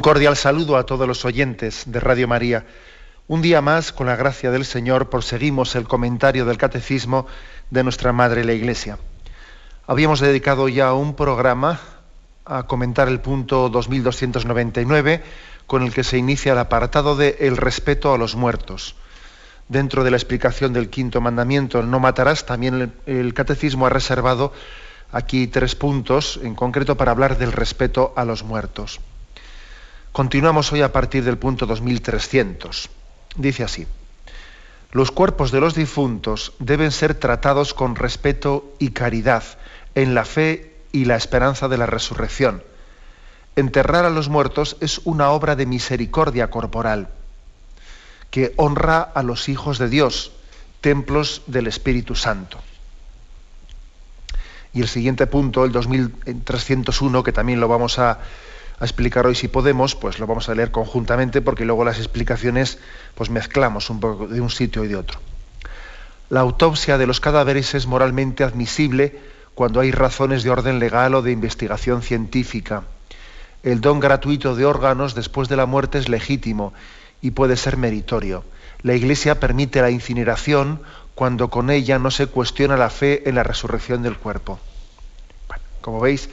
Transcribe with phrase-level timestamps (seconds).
[0.00, 2.64] Un cordial saludo a todos los oyentes de Radio María.
[3.28, 7.26] Un día más, con la gracia del Señor, proseguimos el comentario del Catecismo
[7.68, 8.98] de nuestra Madre la Iglesia.
[9.86, 11.80] Habíamos dedicado ya un programa
[12.46, 15.22] a comentar el punto 2299,
[15.66, 18.94] con el que se inicia el apartado de el respeto a los muertos.
[19.68, 24.54] Dentro de la explicación del quinto mandamiento, no matarás, también el, el Catecismo ha reservado
[25.12, 28.98] aquí tres puntos en concreto para hablar del respeto a los muertos.
[30.12, 32.90] Continuamos hoy a partir del punto 2300.
[33.36, 33.86] Dice así,
[34.90, 39.44] los cuerpos de los difuntos deben ser tratados con respeto y caridad
[39.94, 42.64] en la fe y la esperanza de la resurrección.
[43.54, 47.10] Enterrar a los muertos es una obra de misericordia corporal
[48.32, 50.32] que honra a los hijos de Dios,
[50.80, 52.58] templos del Espíritu Santo.
[54.72, 58.18] Y el siguiente punto, el 2301, que también lo vamos a
[58.80, 62.78] a explicar hoy si podemos, pues lo vamos a leer conjuntamente porque luego las explicaciones
[63.14, 65.20] pues mezclamos un poco de un sitio y de otro.
[66.30, 69.18] La autopsia de los cadáveres es moralmente admisible
[69.54, 72.84] cuando hay razones de orden legal o de investigación científica.
[73.62, 76.72] El don gratuito de órganos después de la muerte es legítimo
[77.20, 78.44] y puede ser meritorio.
[78.80, 80.80] La Iglesia permite la incineración
[81.14, 84.58] cuando con ella no se cuestiona la fe en la resurrección del cuerpo.
[85.82, 86.30] como veis,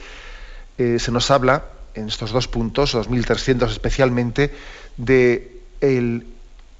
[0.78, 1.64] eh, se nos habla
[1.98, 4.54] en estos dos puntos, 2300 especialmente,
[4.96, 6.26] de el,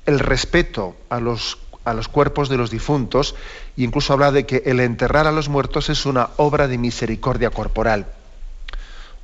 [0.07, 3.35] respeto a los, a los cuerpos de los difuntos
[3.77, 7.51] e incluso habla de que el enterrar a los muertos es una obra de misericordia
[7.51, 8.07] corporal,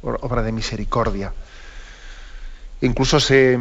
[0.02, 1.32] obra de misericordia.
[2.82, 3.58] Incluso se,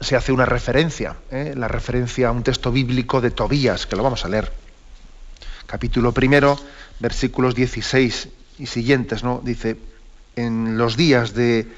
[0.00, 1.54] se hace una referencia, ¿eh?
[1.56, 4.52] la referencia a un texto bíblico de Tobías, que lo vamos a leer.
[5.66, 6.58] Capítulo primero,
[7.00, 8.28] versículos 16
[8.58, 9.40] y siguientes, ¿no?
[9.42, 9.76] Dice,
[10.46, 11.68] en los días de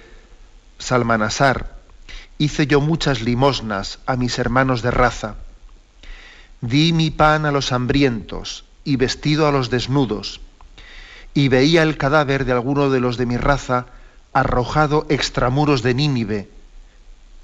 [0.79, 1.77] Salmanasar,
[2.39, 5.37] hice yo muchas limosnas a mis hermanos de raza.
[6.61, 10.41] Di mi pan a los hambrientos y vestido a los desnudos.
[11.35, 13.87] Y veía el cadáver de alguno de los de mi raza
[14.33, 16.49] arrojado extramuros de Nínive,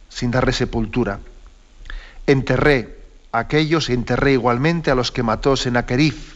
[0.09, 1.21] sin darle sepultura.
[2.27, 2.99] Enterré
[3.33, 6.35] a aquellos y enterré igualmente a los que mató Senaquerif.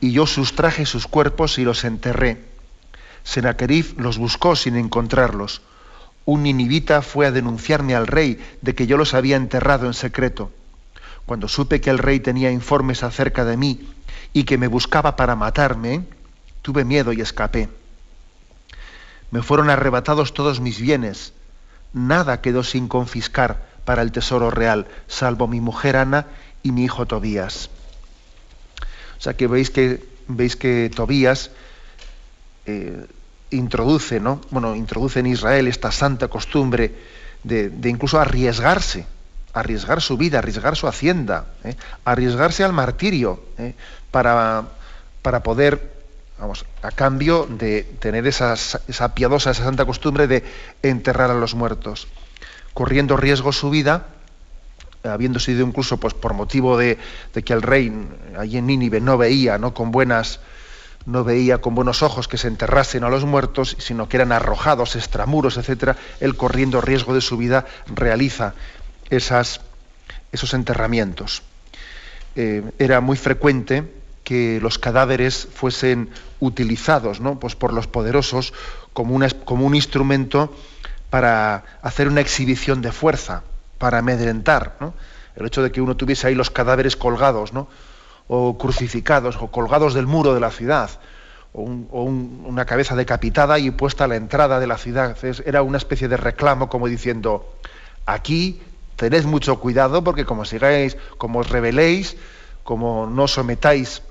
[0.00, 2.49] Y yo sustraje sus cuerpos y los enterré
[3.24, 5.62] Senaquerif los buscó sin encontrarlos.
[6.24, 10.50] Un ninivita fue a denunciarme al rey de que yo los había enterrado en secreto.
[11.26, 13.88] Cuando supe que el rey tenía informes acerca de mí
[14.32, 16.04] y que me buscaba para matarme,
[16.62, 17.68] tuve miedo y escapé.
[19.30, 21.32] Me fueron arrebatados todos mis bienes.
[21.92, 26.26] Nada quedó sin confiscar para el tesoro real, salvo mi mujer Ana
[26.62, 27.70] y mi hijo Tobías.
[29.18, 31.50] O sea que veis que, veis que Tobías
[32.66, 33.06] eh,
[33.50, 34.40] introduce, ¿no?
[34.50, 36.94] Bueno, introduce en Israel esta santa costumbre
[37.42, 39.06] de, incluso arriesgarse,
[39.52, 41.74] arriesgar su vida, arriesgar su hacienda, ¿eh?
[42.04, 43.74] arriesgarse al martirio ¿eh?
[44.10, 44.68] para,
[45.22, 45.92] para poder,
[46.38, 48.56] vamos, a cambio de tener esa
[49.14, 50.44] piadosa, esa santa costumbre de
[50.82, 52.06] enterrar a los muertos,
[52.74, 54.06] corriendo riesgo su vida,
[55.02, 56.98] habiendo sido incluso pues, por motivo de,
[57.34, 57.92] de que el rey
[58.38, 59.74] allí en Nínive no veía ¿no?
[59.74, 60.40] con buenas
[61.06, 64.96] no veía con buenos ojos que se enterrasen a los muertos, sino que eran arrojados
[64.96, 68.54] extramuros, etc., él corriendo riesgo de su vida realiza
[69.08, 69.60] esas,
[70.32, 71.42] esos enterramientos.
[72.36, 73.92] Eh, era muy frecuente
[74.24, 77.40] que los cadáveres fuesen utilizados ¿no?
[77.40, 78.52] pues por los poderosos
[78.92, 80.54] como, como un instrumento
[81.10, 83.42] para hacer una exhibición de fuerza,
[83.78, 84.76] para amedrentar.
[85.34, 87.68] El hecho de que uno tuviese ahí los cadáveres colgados, ¿no?
[88.32, 90.88] O crucificados o colgados del muro de la ciudad,
[91.52, 95.16] o, una cabeza decapitada y puesta a la entrada de la ciudad.
[95.44, 97.52] Era una especie de reclamo como diciendo,
[98.06, 98.62] aquí
[98.94, 102.16] tened mucho cuidado porque como sigáis, como os rebeléis,
[102.62, 104.02] como no sometáis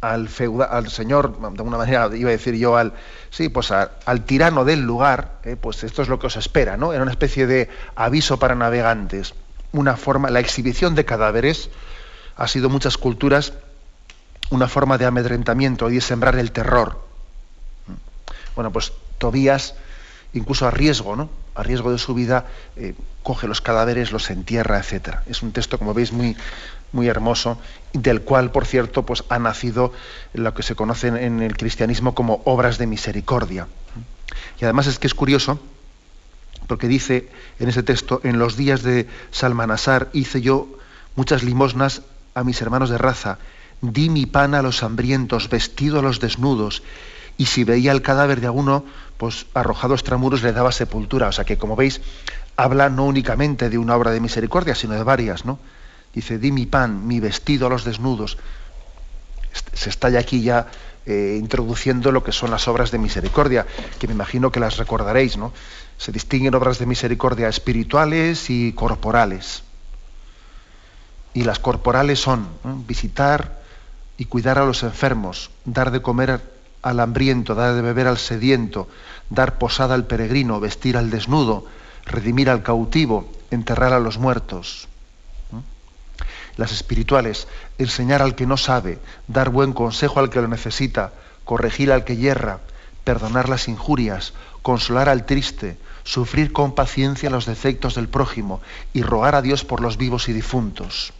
[0.00, 0.30] al,
[0.70, 2.94] al señor, de alguna manera iba a decir yo, al,
[3.28, 6.94] sí, pues al tirano del lugar, eh, pues esto es lo que os espera, ¿no?
[6.94, 9.34] Era una especie de aviso para navegantes,
[9.72, 11.68] una forma, la exhibición de cadáveres,
[12.40, 13.52] ha sido muchas culturas
[14.48, 16.98] una forma de amedrentamiento y de sembrar el terror.
[18.56, 19.74] Bueno, pues Tobías,
[20.32, 21.28] incluso a riesgo, ¿no?
[21.54, 22.46] A riesgo de su vida,
[22.76, 25.16] eh, coge los cadáveres, los entierra, etc.
[25.26, 26.34] Es un texto, como veis, muy,
[26.92, 27.58] muy hermoso,
[27.92, 29.92] del cual, por cierto, pues ha nacido
[30.32, 33.68] lo que se conoce en el cristianismo como obras de misericordia.
[34.58, 35.60] Y además es que es curioso,
[36.66, 37.28] porque dice
[37.58, 40.68] en ese texto, en los días de Salmanasar hice yo
[41.16, 42.00] muchas limosnas
[42.40, 43.38] a mis hermanos de raza,
[43.80, 46.82] di mi pan a los hambrientos, vestido a los desnudos,
[47.36, 48.84] y si veía el cadáver de alguno,
[49.16, 51.28] pues arrojado extramuros le daba sepultura.
[51.28, 52.00] O sea que, como veis,
[52.56, 55.58] habla no únicamente de una obra de misericordia, sino de varias, ¿no?
[56.12, 58.36] Dice, di mi pan, mi vestido a los desnudos.
[59.72, 60.66] Se está ya aquí ya
[61.06, 63.66] eh, introduciendo lo que son las obras de misericordia,
[63.98, 65.52] que me imagino que las recordaréis, ¿no?
[65.96, 69.62] Se distinguen obras de misericordia espirituales y corporales.
[71.34, 72.48] Y las corporales son
[72.86, 73.60] visitar
[74.16, 76.40] y cuidar a los enfermos, dar de comer
[76.82, 78.88] al hambriento, dar de beber al sediento,
[79.28, 81.66] dar posada al peregrino, vestir al desnudo,
[82.04, 84.88] redimir al cautivo, enterrar a los muertos
[86.56, 87.48] las espirituales,
[87.78, 88.98] enseñar al que no sabe,
[89.28, 91.12] dar buen consejo al que lo necesita,
[91.44, 92.60] corregir al que yerra,
[93.02, 98.60] perdonar las injurias, consolar al triste, sufrir con paciencia los defectos del prójimo
[98.92, 101.14] y rogar a Dios por los vivos y difuntos.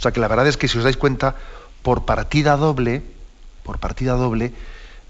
[0.00, 1.36] O sea que la verdad es que si os dais cuenta,
[1.82, 3.02] por partida doble,
[3.62, 4.54] por partida doble,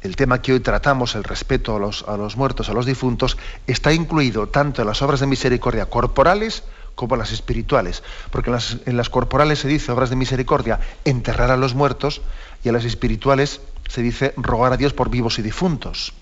[0.02, 3.38] el tema que hoy tratamos, el respeto a los, a los muertos, a los difuntos,
[3.68, 6.64] está incluido tanto en las obras de misericordia corporales
[6.96, 8.02] como las espirituales,
[8.32, 12.20] porque en las, corporales se dice obras de misericordia, enterrar a los muertos,
[12.64, 16.14] y en las espirituales se dice rogar a Dios por vivos y difuntos.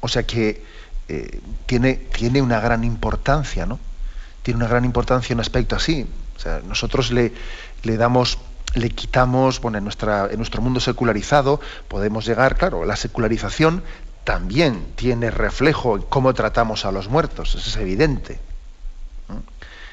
[0.00, 0.64] O sea que
[1.08, 3.78] eh, tiene, tiene una gran importancia, ¿no?
[4.42, 6.06] Tiene una gran importancia un aspecto así.
[6.66, 7.32] Nosotros le,
[7.82, 8.38] damos
[8.74, 13.82] le quitamos, bueno, en, en nuestro mundo secularizado podemos llegar, claro, la secularización
[14.24, 18.38] también tiene reflejo en cómo tratamos a los muertos, eso es evidente.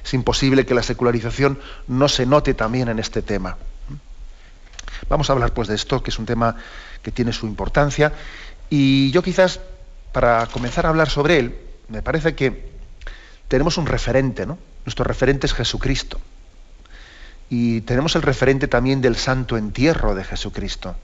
[0.03, 3.57] Es imposible que la secularización no se note también en este tema.
[5.09, 6.55] Vamos a hablar pues de esto, que es un tema
[7.01, 8.13] que tiene su importancia.
[8.69, 9.59] Y yo quizás,
[10.13, 11.57] para comenzar a hablar sobre él,
[11.89, 12.69] me parece que
[13.47, 14.57] tenemos un referente, ¿no?
[14.85, 16.19] Nuestro referente es Jesucristo.
[17.49, 20.95] Y tenemos el referente también del santo entierro de Jesucristo.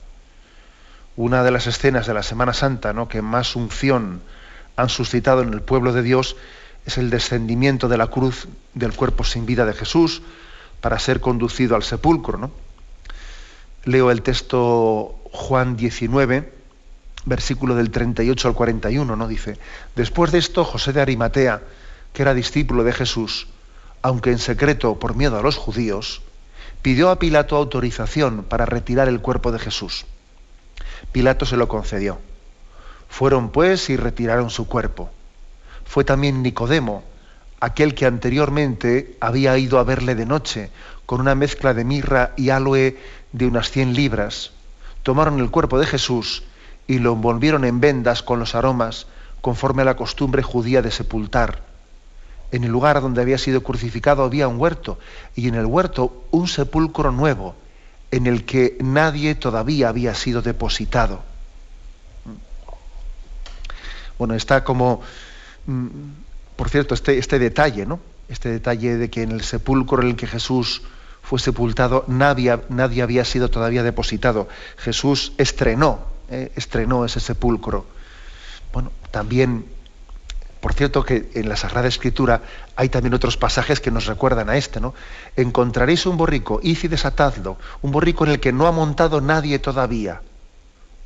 [1.16, 3.08] Una de las escenas de la Semana Santa ¿no?
[3.08, 4.22] que más unción
[4.76, 6.36] han suscitado en el pueblo de Dios
[6.86, 10.22] es el descendimiento de la cruz del cuerpo sin vida de Jesús
[10.82, 12.52] para ser conducido al sepulcro.
[13.86, 16.52] Leo el texto Juan 19,
[17.26, 19.28] versículo del 38 al 41, ¿no?
[19.28, 19.58] Dice,
[19.96, 21.62] después de esto José de Arimatea,
[22.12, 23.48] que era discípulo de Jesús,
[24.02, 26.22] aunque en secreto por miedo a los judíos,
[26.84, 30.06] pidió a Pilato autorización para retirar el cuerpo de Jesús.
[31.12, 32.20] Pilato se lo concedió.
[33.10, 35.10] Fueron pues y retiraron su cuerpo
[35.86, 37.04] fue también Nicodemo,
[37.60, 40.72] aquel que anteriormente había ido a verle de noche,
[41.06, 42.98] con una mezcla de mirra y aloe
[43.32, 44.52] de unas 100 libras.
[45.04, 46.44] Tomaron el cuerpo de Jesús
[46.88, 49.08] y lo envolvieron en vendas con los aromas,
[49.42, 51.62] conforme a la costumbre judía de sepultar.
[52.54, 54.98] En el lugar donde había sido crucificado había un huerto,
[55.36, 57.56] y en el huerto un sepulcro nuevo,
[58.12, 61.22] en el que nadie todavía había sido depositado.
[64.18, 65.02] Bueno, está como
[65.66, 65.88] Mm,
[66.56, 68.00] por cierto, este, este detalle, ¿no?
[68.28, 70.82] Este detalle de que en el sepulcro en el que Jesús
[71.22, 74.48] fue sepultado nadie, nadie había sido todavía depositado.
[74.78, 76.52] Jesús estrenó, ¿eh?
[76.56, 77.86] estrenó ese sepulcro.
[78.74, 79.66] Bueno, también,
[80.64, 82.42] por cierto que en la Sagrada Escritura
[82.78, 84.94] hay también otros pasajes que nos recuerdan a este, ¿no?
[85.36, 89.60] Encontraréis un borrico, id y desatadlo, un borrico en el que no ha montado nadie
[89.60, 90.22] todavía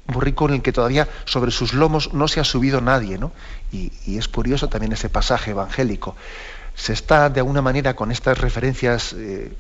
[0.07, 3.31] un borrico en el que todavía sobre sus lomos no se ha subido nadie, ¿no?
[3.71, 6.15] Y, es curioso también ese pasaje evangélico.
[6.75, 9.51] Se está, de alguna manera, con estas referencias eh,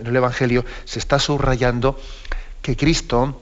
[0.00, 1.96] en el Evangelio, se está subrayando
[2.60, 3.40] que Cristo,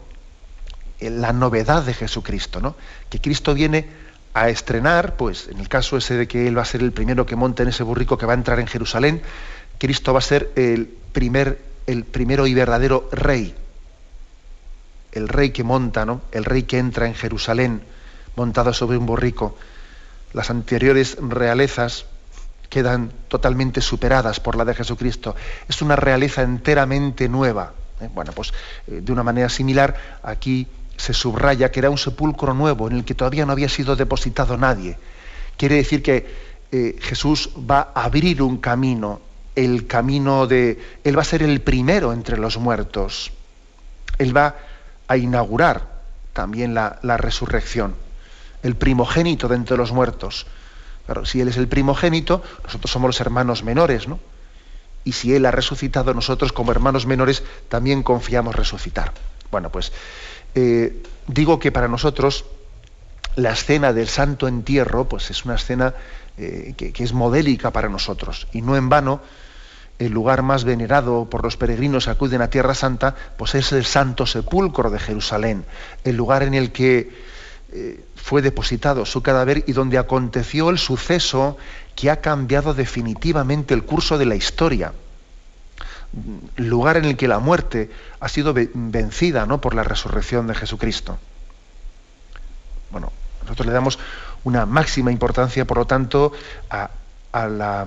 [1.01, 2.77] eh, la novedad de Jesucristo, ¿no?
[3.09, 4.06] Que Cristo viene
[4.41, 7.27] a estrenar, pues en el caso ese de que Él va a ser el primero
[7.27, 9.23] que monte en ese burrico que va a entrar en Jerusalén,
[9.79, 13.55] Cristo va a ser el, primer, el primero y verdadero rey
[15.17, 16.21] el rey que monta, ¿no?
[16.31, 17.83] El rey que entra en Jerusalén
[18.37, 19.57] montado sobre un borrico.
[20.33, 22.05] Las anteriores realezas
[22.69, 25.35] quedan totalmente superadas por la de Jesucristo.
[25.69, 27.73] Es una realeza enteramente nueva.
[28.01, 28.09] ¿eh?
[28.13, 28.53] Bueno, pues
[28.87, 30.67] eh, de una manera similar aquí
[30.97, 34.57] se subraya que era un sepulcro nuevo en el que todavía no había sido depositado
[34.57, 34.99] nadie.
[35.57, 36.27] Quiere decir que
[36.73, 39.21] eh, Jesús va a abrir un camino,
[39.55, 40.79] el camino de...
[41.05, 43.33] Él va a ser el primero entre los muertos.
[44.19, 44.57] Él va
[45.09, 45.97] a inaugurar
[46.33, 47.95] también la, resurrección.
[48.63, 50.47] El primogénito de entre los muertos.
[51.07, 54.19] Claro, si Él es el primogénito, nosotros somos los hermanos menores, ¿no?
[55.05, 59.13] Y si Él ha resucitado, nosotros como hermanos menores también confiamos resucitar.
[59.51, 59.93] Bueno, pues
[60.57, 62.47] eh, digo que para nosotros
[63.37, 65.95] la escena del santo entierro, pues es una escena
[66.39, 68.49] eh, que, es modélica para nosotros.
[68.53, 69.21] Y no en vano,
[69.99, 73.85] el lugar más venerado por los peregrinos que acuden a Tierra Santa, pues es el
[73.85, 75.67] Santo Sepulcro de Jerusalén,
[76.05, 77.13] el lugar en el que
[77.73, 81.59] eh, fue depositado su cadáver y donde aconteció el suceso
[81.95, 84.93] que ha cambiado definitivamente el curso de la historia.
[86.57, 89.61] Lugar en el que la muerte ha sido vencida ¿no?
[89.61, 91.19] por la resurrección de Jesucristo.
[92.91, 93.99] Bueno, nosotros le damos
[94.45, 96.33] una máxima importancia, por lo tanto,
[96.71, 96.91] a,
[97.33, 97.87] a, la,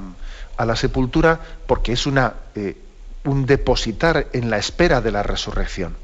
[0.58, 2.78] a la, sepultura porque es una, eh,
[3.24, 5.96] un depositar en la espera de la resurrección.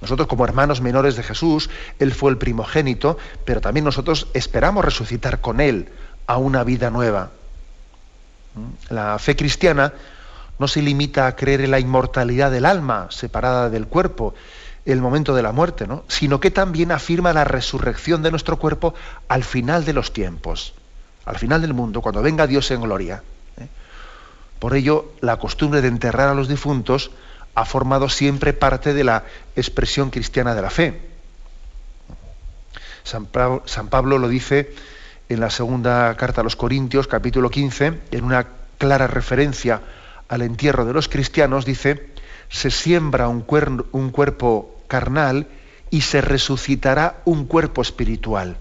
[0.00, 5.40] Nosotros como hermanos menores de Jesús, Él fue el primogénito, pero también nosotros esperamos resucitar
[5.40, 5.88] con Él
[6.26, 7.30] a una vida nueva.
[8.54, 8.94] ¿Mm?
[8.94, 9.92] La fe cristiana
[10.58, 14.34] no se limita a creer en la inmortalidad del alma separada del cuerpo,
[14.84, 16.04] el momento de la muerte, ¿no?
[16.08, 18.94] sino que también afirma la resurrección de nuestro cuerpo
[19.28, 20.74] al final de los tiempos,
[21.24, 23.22] al final del mundo, cuando venga Dios en gloria.
[23.58, 23.68] ¿eh?
[24.58, 27.10] Por ello, la costumbre de enterrar a los difuntos
[27.54, 29.24] ha formado siempre parte de la
[29.56, 31.00] expresión cristiana de la fe.
[33.04, 33.28] San
[33.64, 34.74] San Pablo, lo dice
[35.28, 38.46] en la segunda carta a los Corintios, capítulo 15, en una
[38.78, 39.82] clara referencia
[40.28, 42.10] al entierro de los cristianos, dice,
[42.48, 45.46] se siembra un, cuerpo carnal
[45.90, 48.56] y se resucitará un cuerpo espiritual.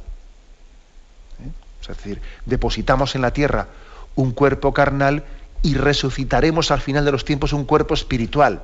[1.43, 1.50] ¿Eh?
[1.81, 3.67] Es decir, depositamos en la tierra
[4.15, 5.25] un cuerpo carnal
[5.62, 8.62] y resucitaremos al final de los tiempos un cuerpo espiritual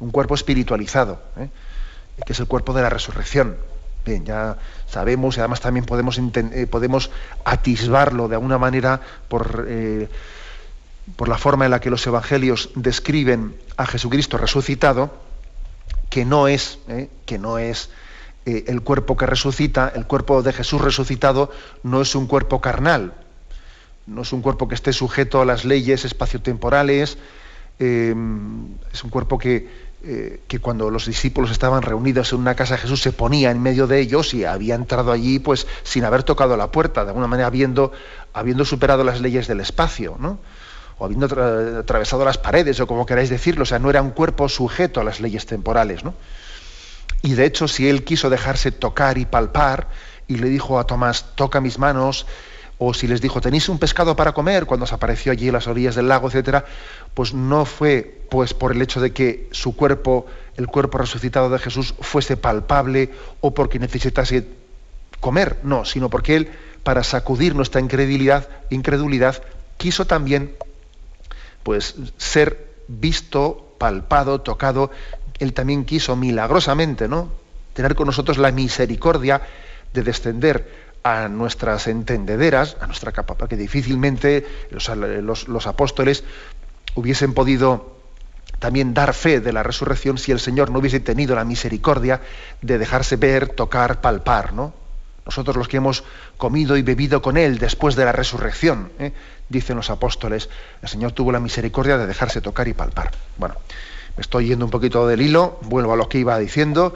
[0.00, 1.48] un cuerpo espiritualizado, ¿eh?
[2.24, 3.56] que es el cuerpo de la resurrección.
[4.04, 4.56] Bien, ya
[4.86, 7.10] sabemos y además también podemos, eh, podemos
[7.44, 9.66] atisbarlo de alguna manera por,
[11.14, 15.14] por la forma en la que los evangelios describen a Jesucristo resucitado,
[16.10, 16.78] que no es,
[17.24, 17.90] que no es
[18.44, 21.50] el cuerpo que resucita, el cuerpo de Jesús resucitado
[21.82, 23.14] no es un cuerpo carnal,
[24.06, 27.18] no es un cuerpo que esté sujeto a las leyes espaciotemporales,
[27.78, 28.14] es
[29.04, 29.68] un cuerpo que,
[30.08, 33.88] eh, que cuando los discípulos estaban reunidos en una casa Jesús se ponía en medio
[33.88, 37.48] de ellos y había entrado allí pues sin haber tocado la puerta, de alguna manera
[37.48, 37.90] habiendo,
[38.32, 40.38] habiendo superado las leyes del espacio, ¿no?
[40.98, 41.26] O habiendo
[41.80, 45.04] atravesado las paredes, o como queráis decirlo, o sea, no era un cuerpo sujeto a
[45.04, 46.14] las leyes temporales, ¿no?
[47.22, 49.88] Y de hecho, si él quiso dejarse tocar y palpar,
[50.28, 52.26] y le dijo a Tomás, toca mis manos,
[52.78, 55.66] o si les dijo, tenéis un pescado para comer, cuando se apareció allí en las
[55.66, 56.64] orillas del lago, etcétera,
[57.14, 60.26] pues no fue pues por el hecho de que su cuerpo,
[60.56, 63.10] el cuerpo resucitado de Jesús, fuese palpable
[63.40, 64.46] o porque necesitase
[65.20, 66.50] comer, no, sino porque él,
[66.82, 69.42] para sacudir nuestra incredulidad, incredulidad
[69.78, 70.54] quiso también
[71.66, 74.92] pues ser visto, palpado, tocado.
[75.40, 77.28] Él también quiso milagrosamente, ¿no?
[77.72, 79.42] Tener con nosotros la misericordia
[79.92, 86.22] de descender a nuestras entendederas, a nuestra capa, que difícilmente los, apóstoles
[86.94, 87.96] hubiesen podido
[88.60, 92.20] también dar fe de la resurrección si el Señor no hubiese tenido la misericordia
[92.62, 94.72] de dejarse ver, tocar, palpar, ¿no?
[95.24, 96.04] Nosotros los que hemos
[96.36, 99.12] comido y bebido con Él después de la resurrección, ¿eh?
[99.48, 100.48] Dicen los apóstoles,
[100.82, 103.12] el Señor tuvo la misericordia de dejarse tocar y palpar.
[103.36, 103.54] Bueno,
[104.16, 106.94] me estoy yendo un poquito del hilo, vuelvo a lo que iba diciendo,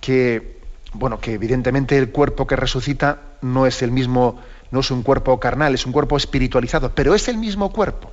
[0.00, 0.60] que
[0.94, 4.40] bueno, que evidentemente el cuerpo que resucita no es el mismo,
[4.70, 8.10] no es un cuerpo carnal, es un cuerpo espiritualizado, pero es el mismo cuerpo.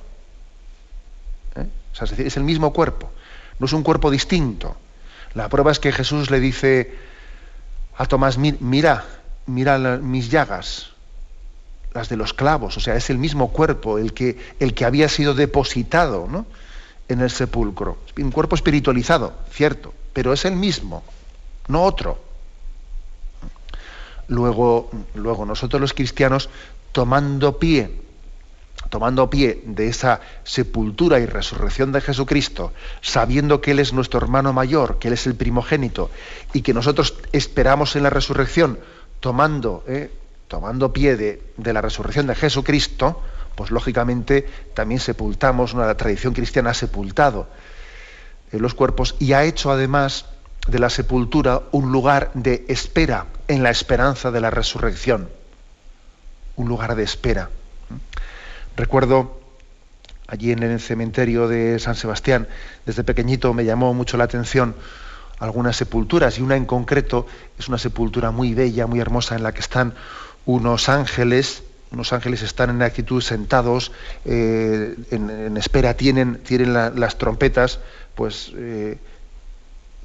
[1.56, 1.66] ¿eh?
[1.92, 3.10] es decir, es el mismo cuerpo,
[3.58, 4.76] no es un cuerpo distinto.
[5.34, 6.94] La prueba es que Jesús le dice
[7.96, 9.04] a Tomás, mira,
[9.46, 10.89] mira mis llagas,
[11.92, 15.08] las de los clavos, o sea, es el mismo cuerpo el que, el que había
[15.08, 16.28] sido depositado
[17.08, 17.98] en el sepulcro.
[18.16, 21.02] Un cuerpo espiritualizado, cierto, pero es el mismo,
[21.68, 22.18] no otro.
[24.28, 26.48] Luego, luego nosotros los cristianos,
[26.92, 28.00] tomando pie,
[28.88, 34.52] tomando pie de esa sepultura y resurrección de Jesucristo, sabiendo que Él es nuestro hermano
[34.52, 36.10] mayor, que Él es el primogénito,
[36.52, 38.78] y que nosotros esperamos en la resurrección,
[39.20, 40.10] tomando, eh,
[40.50, 43.22] tomando pie de, la resurrección de Jesucristo,
[43.54, 47.46] pues lógicamente también sepultamos, una tradición cristiana ha sepultado
[48.50, 50.26] en los cuerpos y ha hecho además
[50.66, 55.30] de la sepultura un lugar de espera en la esperanza de la resurrección.
[56.56, 57.48] Un lugar de espera.
[58.76, 59.40] Recuerdo
[60.26, 62.48] allí en el cementerio de San Sebastián,
[62.86, 64.74] desde pequeñito me llamó mucho la atención
[65.38, 67.26] algunas sepulturas y una en concreto
[67.56, 69.94] es una sepultura muy bella, muy hermosa en la que están
[70.46, 73.92] unos ángeles, unos ángeles están en actitud sentados,
[74.24, 77.80] eh, en, espera, tienen, tienen las trompetas,
[78.14, 78.98] pues eh,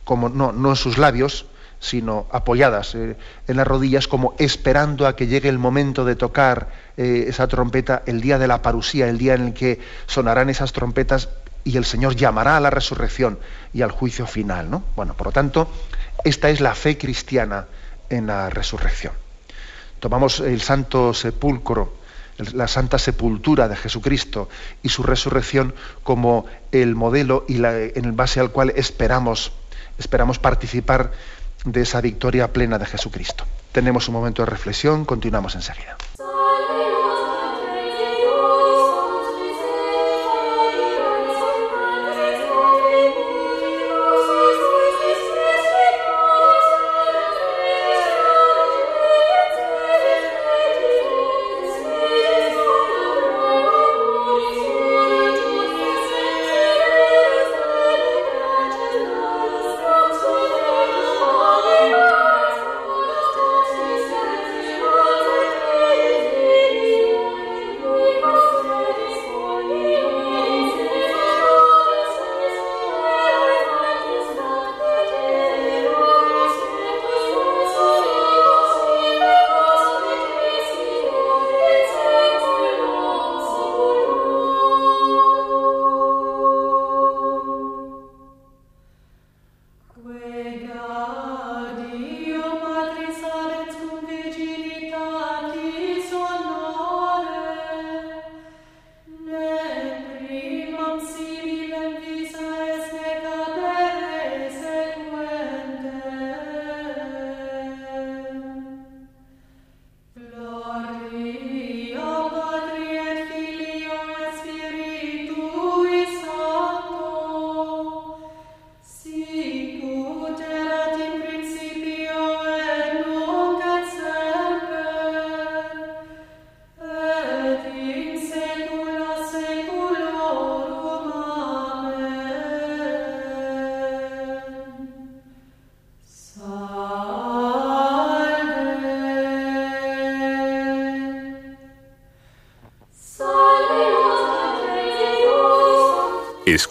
[0.04, 1.46] como no, no en sus labios,
[1.80, 3.16] sino apoyadas eh,
[3.48, 8.22] en las rodillas, como esperando a que llegue el momento de tocar esa trompeta, el
[8.22, 11.28] día de la parusía, el día en el que sonarán esas trompetas
[11.66, 13.38] y el Señor llamará a la resurrección
[13.74, 14.72] y al juicio final.
[14.72, 14.82] ¿no?
[14.96, 15.68] Bueno, por lo tanto,
[16.24, 17.66] esta es la fe cristiana
[18.10, 19.25] en la resurrección
[20.00, 21.94] tomamos el santo sepulcro,
[22.54, 24.50] la santa sepultura de Jesucristo
[24.84, 25.74] y su resurrección
[26.04, 29.54] como el modelo y la, en base al cual esperamos,
[29.98, 31.12] esperamos participar
[31.64, 33.46] de esa victoria plena de Jesucristo.
[33.72, 35.98] Tenemos un momento de reflexión, continuamos enseguida.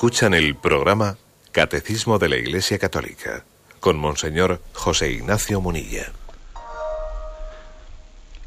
[0.05, 1.17] Escuchan el programa
[1.51, 3.43] Catecismo de la Iglesia Católica
[3.81, 6.12] con Monseñor José Ignacio Munilla.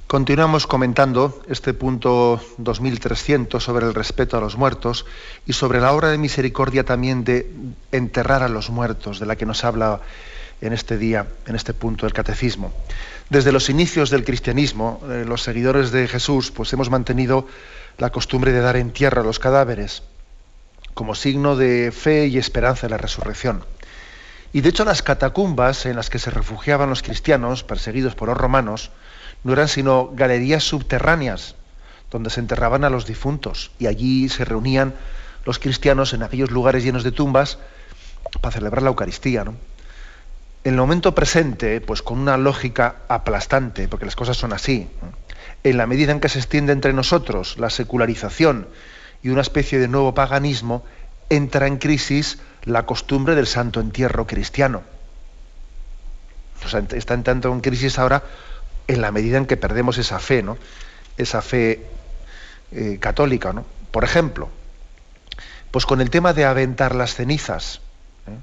[0.06, 5.08] Continuamos comentando este punto 2300 sobre el respeto a los muertos
[5.48, 7.52] y sobre la obra de misericordia también de
[7.92, 10.02] enterrar a los muertos, de la que nos habla
[10.62, 12.72] en este día, en este punto del catecismo.
[13.32, 17.48] Desde los inicios del cristianismo, eh, los seguidores de Jesús, pues hemos mantenido
[17.98, 20.04] la costumbre de dar en tierra a los cadáveres
[20.98, 23.64] como signo de fe y esperanza en la resurrección.
[24.52, 28.38] Y de hecho las catacumbas en las que se refugiaban los cristianos perseguidos por los
[28.38, 28.90] romanos
[29.44, 31.54] no eran sino galerías subterráneas
[32.10, 34.96] donde se enterraban a los difuntos y allí se reunían
[35.46, 37.60] los cristianos en aquellos lugares llenos de tumbas
[38.42, 39.42] para celebrar la Eucaristía.
[39.42, 39.56] En
[40.64, 44.90] el momento presente, pues con una lógica aplastante, porque las cosas son así,
[45.64, 48.68] en la medida en que se extiende entre nosotros la secularización
[49.24, 50.84] y una especie de nuevo paganismo,
[51.30, 54.84] entra en crisis la costumbre del santo entierro cristiano.
[56.92, 58.24] está entrando en crisis ahora
[58.88, 60.58] en la medida en que perdemos esa fe, ¿no?
[61.18, 61.86] Esa fe
[62.72, 63.66] eh, católica, ¿no?
[63.92, 64.50] Por ejemplo,
[65.72, 67.82] pues con el tema de aventar las cenizas.
[68.28, 68.38] ¿eh?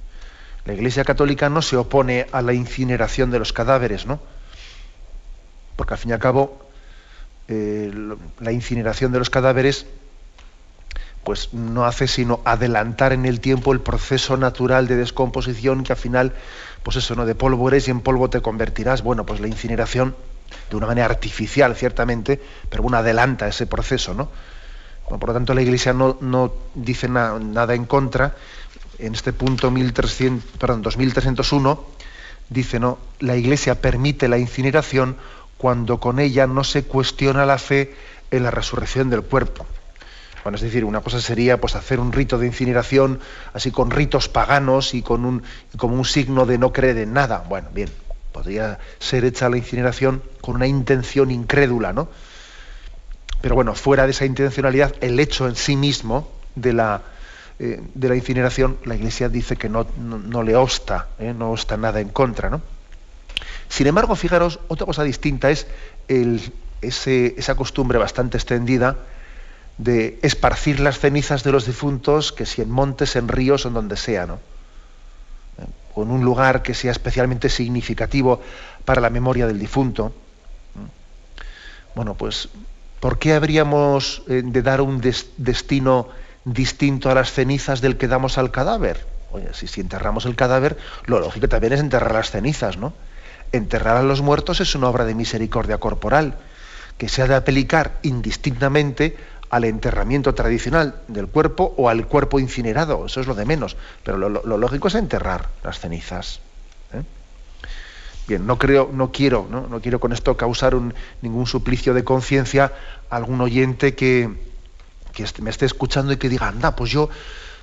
[0.64, 4.20] La Iglesia Católica no se opone a la incineración de los cadáveres, ¿no?
[5.76, 6.68] Porque al fin y al cabo
[7.48, 7.92] eh,
[8.40, 9.86] la incineración de los cadáveres
[11.24, 15.98] pues no hace sino adelantar en el tiempo el proceso natural de descomposición que al
[15.98, 16.32] final,
[16.82, 17.26] pues eso, ¿no?
[17.26, 19.02] De polvo eres y en polvo te convertirás.
[19.02, 20.14] Bueno, pues la incineración,
[20.70, 24.28] de una manera artificial, ciertamente, pero bueno, adelanta ese proceso, ¿no?
[25.06, 28.34] por lo tanto, la Iglesia no, dice nada en contra.
[28.98, 31.84] En este punto 1300, perdón, 2301
[32.48, 32.98] dice, ¿no?
[33.20, 35.16] La Iglesia permite la incineración
[35.58, 37.94] cuando con ella no se cuestiona la fe
[38.30, 39.66] en la resurrección del cuerpo.
[40.44, 43.18] Bueno, es decir, una cosa sería pues, hacer un rito de incineración
[43.54, 45.42] así con ritos paganos y con un,
[45.78, 47.42] como un signo de no creer en nada.
[47.48, 47.88] Bueno, bien,
[48.30, 52.08] podría ser hecha la incineración con una intención incrédula, ¿no?
[53.40, 57.00] Pero bueno, fuera de esa intencionalidad, el hecho en sí mismo de la,
[57.58, 59.86] eh, de la incineración, la Iglesia dice que no,
[60.42, 61.32] le obsta, ¿eh?
[61.34, 62.50] no obsta nada en contra.
[62.50, 62.60] ¿no?
[63.70, 65.66] Sin embargo, fijaros, otra cosa distinta es
[66.82, 68.98] esa costumbre bastante extendida
[69.78, 73.74] de esparcir las cenizas de los difuntos, que si en montes, en ríos o en
[73.74, 74.38] donde sea, ¿no?
[75.94, 78.40] o en un lugar que sea especialmente significativo
[78.84, 80.12] para la memoria del difunto.
[81.94, 82.48] Bueno, pues,
[83.00, 86.08] ¿por qué habríamos eh, de dar un destino
[86.44, 89.06] distinto a las cenizas del que damos al cadáver?
[89.30, 92.92] Oye, si, si enterramos el cadáver, lo lógico también es enterrar las cenizas, ¿no?
[93.52, 96.36] Enterrar a los muertos es una obra de misericordia corporal
[96.98, 99.16] que se ha de aplicar indistintamente
[99.54, 104.18] al enterramiento tradicional del cuerpo o al cuerpo incinerado, eso es lo de menos, pero
[104.18, 106.40] lo, lógico es enterrar las cenizas.
[106.92, 107.02] ¿eh?
[108.26, 110.74] Bien, no creo, no quiero, no, no quiero con esto causar
[111.22, 112.72] ningún suplicio de conciencia
[113.08, 114.28] a algún oyente que,
[115.12, 117.08] que me esté escuchando y que diga, anda, pues yo,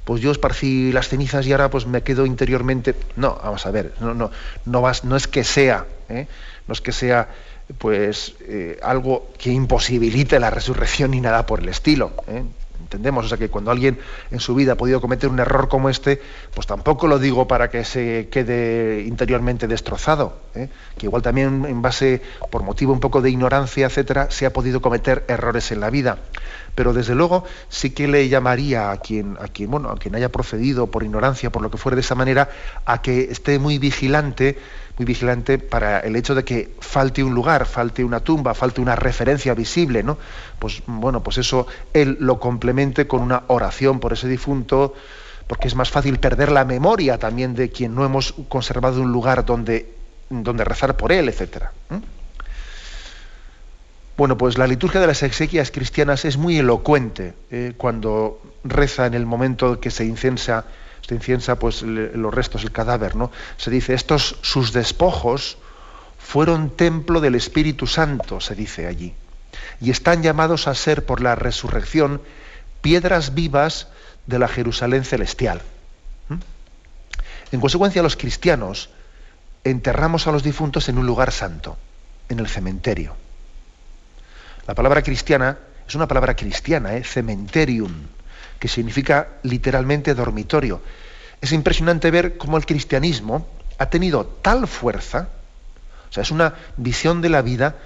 [0.05, 2.95] pues yo esparcí las cenizas y ahora pues me quedo interiormente.
[3.17, 4.31] No, vamos a ver, no, no,
[4.63, 6.27] no, vas, no es que sea, ¿eh?
[6.69, 7.27] no es que sea
[7.77, 12.11] pues eh, algo que imposibilite la resurrección ni nada por el estilo.
[12.27, 12.43] ¿eh?
[12.81, 13.99] Entendemos, o sea que cuando alguien
[14.31, 16.21] en su vida ha podido cometer un error como este,
[16.53, 20.67] pues tampoco lo digo para que se quede interiormente destrozado, ¿eh?
[20.97, 24.81] que igual también en base, por motivo un poco de ignorancia, etcétera, se ha podido
[24.81, 26.17] cometer errores en la vida.
[26.75, 30.29] Pero desde luego sí que le llamaría a quien, a quien, bueno, a quien haya
[30.29, 32.49] procedido por ignorancia, por lo que fuera de esa manera,
[32.85, 34.57] a que esté muy vigilante
[35.01, 38.95] muy vigilante para el hecho de que falte un lugar, falte una tumba, falte una
[38.95, 40.19] referencia visible, ¿no?
[40.59, 44.93] Pues bueno, pues eso él lo complemente con una oración por ese difunto,
[45.47, 49.43] porque es más fácil perder la memoria también de quien no hemos conservado un lugar
[49.43, 49.91] donde,
[50.29, 51.71] donde rezar por él, etcétera.
[54.17, 57.73] Bueno, pues la liturgia de las exequias cristianas es muy elocuente ¿eh?
[57.75, 60.65] cuando reza en el momento que se incensa
[61.07, 63.31] se inciensa pues los restos, el cadáver, ¿no?
[63.57, 65.57] Se dice, estos sus despojos
[66.19, 69.13] fueron templo del Espíritu Santo, se dice allí,
[69.79, 72.21] y están llamados a ser por la resurrección
[72.81, 73.87] piedras vivas
[74.27, 75.61] de la Jerusalén celestial.
[76.29, 76.35] ¿Mm?
[77.51, 78.89] En consecuencia, los cristianos
[79.63, 81.77] enterramos a los difuntos en un lugar santo,
[82.29, 83.15] en el cementerio.
[84.67, 87.03] La palabra cristiana es una palabra cristiana, ¿eh?
[87.03, 87.91] cementerium,
[88.61, 90.83] que significa literalmente dormitorio.
[91.41, 93.47] Es impresionante ver cómo el cristianismo
[93.79, 95.29] ha tenido tal fuerza,
[96.07, 97.77] o sea, es una visión de la vida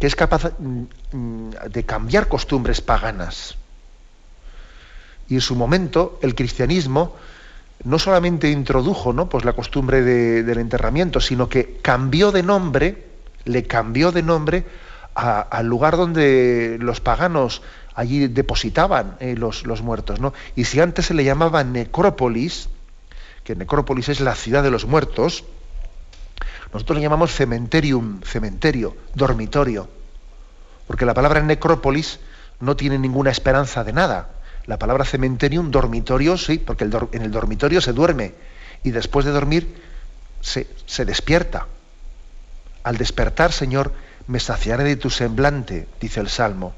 [0.00, 3.54] que es capaz mm, de cambiar costumbres paganas.
[5.28, 7.14] Y en su momento el cristianismo
[7.84, 9.28] no solamente introdujo ¿no?
[9.28, 13.04] pues la costumbre del enterramiento, sino que cambió de nombre,
[13.44, 14.64] le cambió de nombre
[15.14, 17.62] al lugar donde los paganos
[17.96, 20.20] allí depositaban eh, los, muertos.
[20.20, 20.32] ¿no?
[20.54, 22.68] Y si antes se le llamaba necrópolis,
[23.42, 25.44] que necrópolis es la ciudad de los muertos,
[26.72, 29.88] nosotros le llamamos cementerium, cementerio, dormitorio.
[30.86, 32.20] Porque la palabra necrópolis
[32.60, 34.30] no tiene ninguna esperanza de nada.
[34.66, 38.34] La palabra cementerium, dormitorio, sí, porque en el dormitorio se duerme
[38.84, 39.82] y después de dormir
[40.40, 41.66] se despierta.
[42.82, 43.92] Al despertar, Señor,
[44.26, 46.74] me saciaré de tu semblante, dice el Salmo.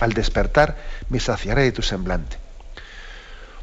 [0.00, 0.76] Al despertar
[1.08, 2.38] me saciaré de tu semblante.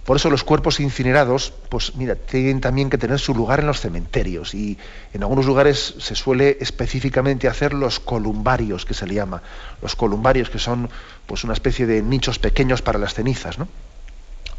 [0.07, 3.81] Por eso los cuerpos incinerados, pues mira, tienen también que tener su lugar en los
[3.81, 4.77] cementerios y
[5.13, 9.43] en algunos lugares se suele específicamente hacer los columbarios, que se le llama,
[9.81, 10.89] los columbarios que son
[11.25, 13.67] pues una especie de nichos pequeños para las cenizas, ¿no?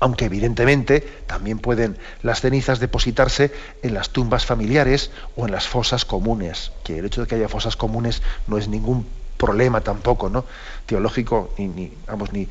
[0.00, 3.50] Aunque evidentemente también pueden las cenizas depositarse
[3.82, 7.48] en las tumbas familiares o en las fosas comunes, que el hecho de que haya
[7.48, 9.06] fosas comunes no es ningún
[9.38, 10.44] problema tampoco, ¿no?
[10.84, 12.46] Teológico, ni, vamos, ni,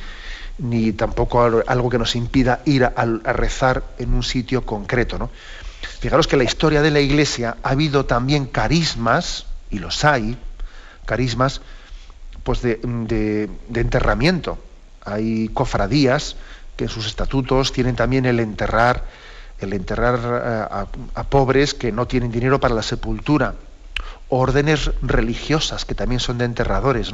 [0.57, 5.29] ni tampoco algo que nos impida ir a, rezar en un sitio concreto, ¿no?
[5.99, 10.37] Fijaros que la historia de la Iglesia ha habido también carismas, y los hay,
[11.05, 11.61] carismas,
[12.43, 14.57] pues de, enterramiento.
[15.03, 16.35] Hay cofradías
[16.75, 19.03] que en sus estatutos tienen también el enterrar,
[19.59, 23.55] el enterrar eh, a pobres que no tienen dinero para la sepultura
[24.29, 27.11] órdenes religiosas que también son de enterradores.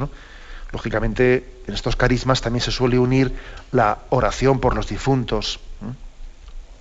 [0.72, 3.32] Lógicamente, en estos carismas también se suele unir
[3.70, 5.60] la oración por los difuntos,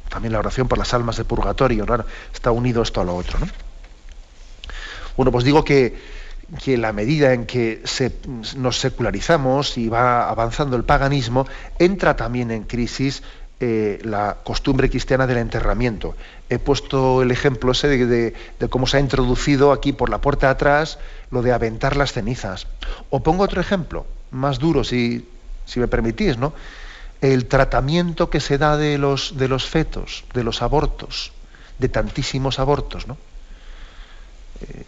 [0.10, 1.86] también la oración por las almas de purgatorio.
[2.34, 3.39] Está unido esto a lo otro.
[3.39, 3.48] ¿no?
[5.15, 5.98] Bueno, pues digo que,
[6.63, 7.84] que la medida en que
[8.58, 13.22] nos secularizamos y va avanzando el paganismo, entra también en crisis
[13.65, 16.17] eh, la costumbre cristiana del enterramiento.
[16.49, 18.34] He puesto el ejemplo ese de,
[18.69, 20.99] cómo se ha introducido aquí por la puerta atrás
[21.32, 22.67] lo de aventar las cenizas.
[23.10, 25.26] O pongo otro ejemplo, más duro, si,
[25.78, 26.52] me permitís, ¿no?
[27.21, 31.32] el tratamiento que se da de los, de los fetos, de los abortos,
[31.80, 33.15] de tantísimos abortos, ¿no?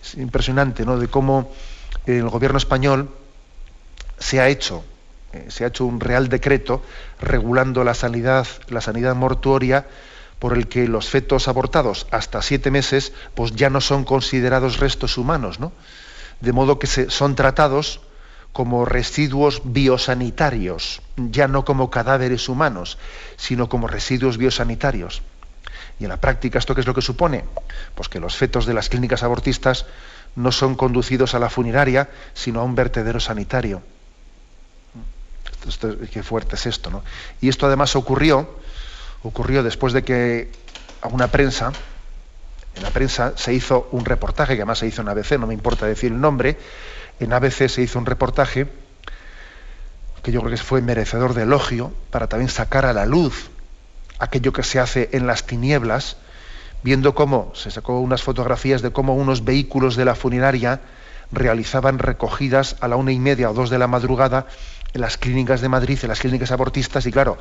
[0.03, 0.99] Es impresionante, ¿no?
[0.99, 1.49] De cómo
[2.05, 3.07] el gobierno español
[4.19, 4.83] se ha hecho,
[5.35, 6.81] eh, se ha hecho un real decreto
[7.19, 9.85] regulando la sanidad, la sanidad mortuoria
[10.39, 15.17] por el que los fetos abortados hasta siete meses pues ya no son considerados restos
[15.17, 15.73] humanos, ¿no?
[16.39, 18.01] De modo que se, son tratados
[18.53, 22.97] como residuos biosanitarios, ya no como cadáveres humanos,
[23.35, 25.21] sino como residuos biosanitarios.
[25.99, 27.43] Y en la práctica, ¿esto qué es lo que supone?
[27.95, 29.85] Pues que los fetos de las clínicas abortistas
[30.35, 33.81] no son conducidos a la funeraria, sino a un vertedero sanitario.
[36.12, 37.04] Qué fuerte es esto, ¿no?
[37.41, 38.49] Y esto además ocurrió,
[39.23, 40.51] ocurrió después de que
[41.01, 41.71] a una prensa,
[42.75, 45.54] en la prensa se hizo un reportaje, que además se hizo en ABC, no me
[45.54, 46.58] importa decir el nombre,
[47.19, 48.67] en ABC se hizo un reportaje
[50.23, 53.51] que yo creo que fue merecedor de elogio para también sacar a la luz
[54.17, 56.17] aquello que se hace en las tinieblas,
[56.84, 60.82] viendo cómo se sacó unas fotografías de cómo unos vehículos de la funeraria
[61.32, 64.47] realizaban recogidas a la una y media o dos de la madrugada
[64.95, 67.38] en las clínicas de Madrid, en las clínicas abortistas, y claro,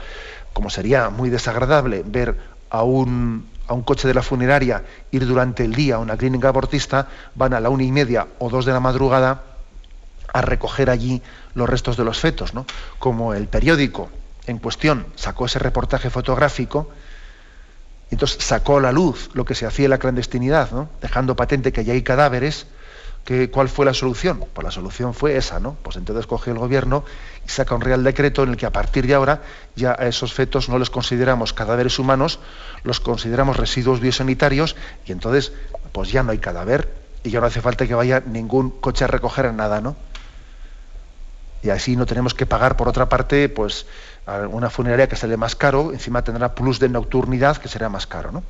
[0.53, 2.37] como sería muy desagradable ver
[2.69, 6.49] a un, a un coche de la funeraria ir durante el día a una clínica
[6.49, 9.45] abortista, van a la una y media o dos de la madrugada
[10.33, 11.23] a recoger allí
[11.55, 12.67] los restos de los fetos, ¿no?
[12.99, 14.11] Como el periódico
[14.49, 16.91] en cuestión sacó ese reportaje fotográfico,
[18.11, 21.85] entonces sacó a la luz lo que se hacía en la clandestinidad, dejando patente que
[21.85, 22.67] ya hay cadáveres,
[23.25, 24.45] que, ¿cuál fue la solución?
[24.53, 25.77] Pues la solución fue esa, ¿no?
[25.83, 27.05] Pues entonces coge el gobierno
[27.47, 29.43] y saca un real decreto en el que a partir de ahora
[29.77, 32.39] ya a esos fetos no les consideramos cadáveres humanos,
[32.83, 35.53] los consideramos residuos biosanitarios y entonces
[35.93, 39.07] pues ya no hay cadáver y ya no hace falta que vaya ningún coche a
[39.07, 39.97] recoger nada, ¿no?
[41.63, 43.87] Y así no tenemos que pagar por otra parte, pues
[44.51, 48.33] una funeraria que sale más caro, encima tendrá plus de nocturnidad que será más caro.
[48.33, 48.43] ¿no?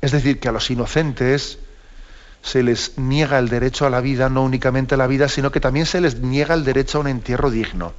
[0.00, 1.58] Es decir, que a los inocentes
[2.42, 5.60] se les niega el derecho a la vida, no únicamente a la vida, sino que
[5.60, 7.92] también se les niega el derecho a un entierro digno.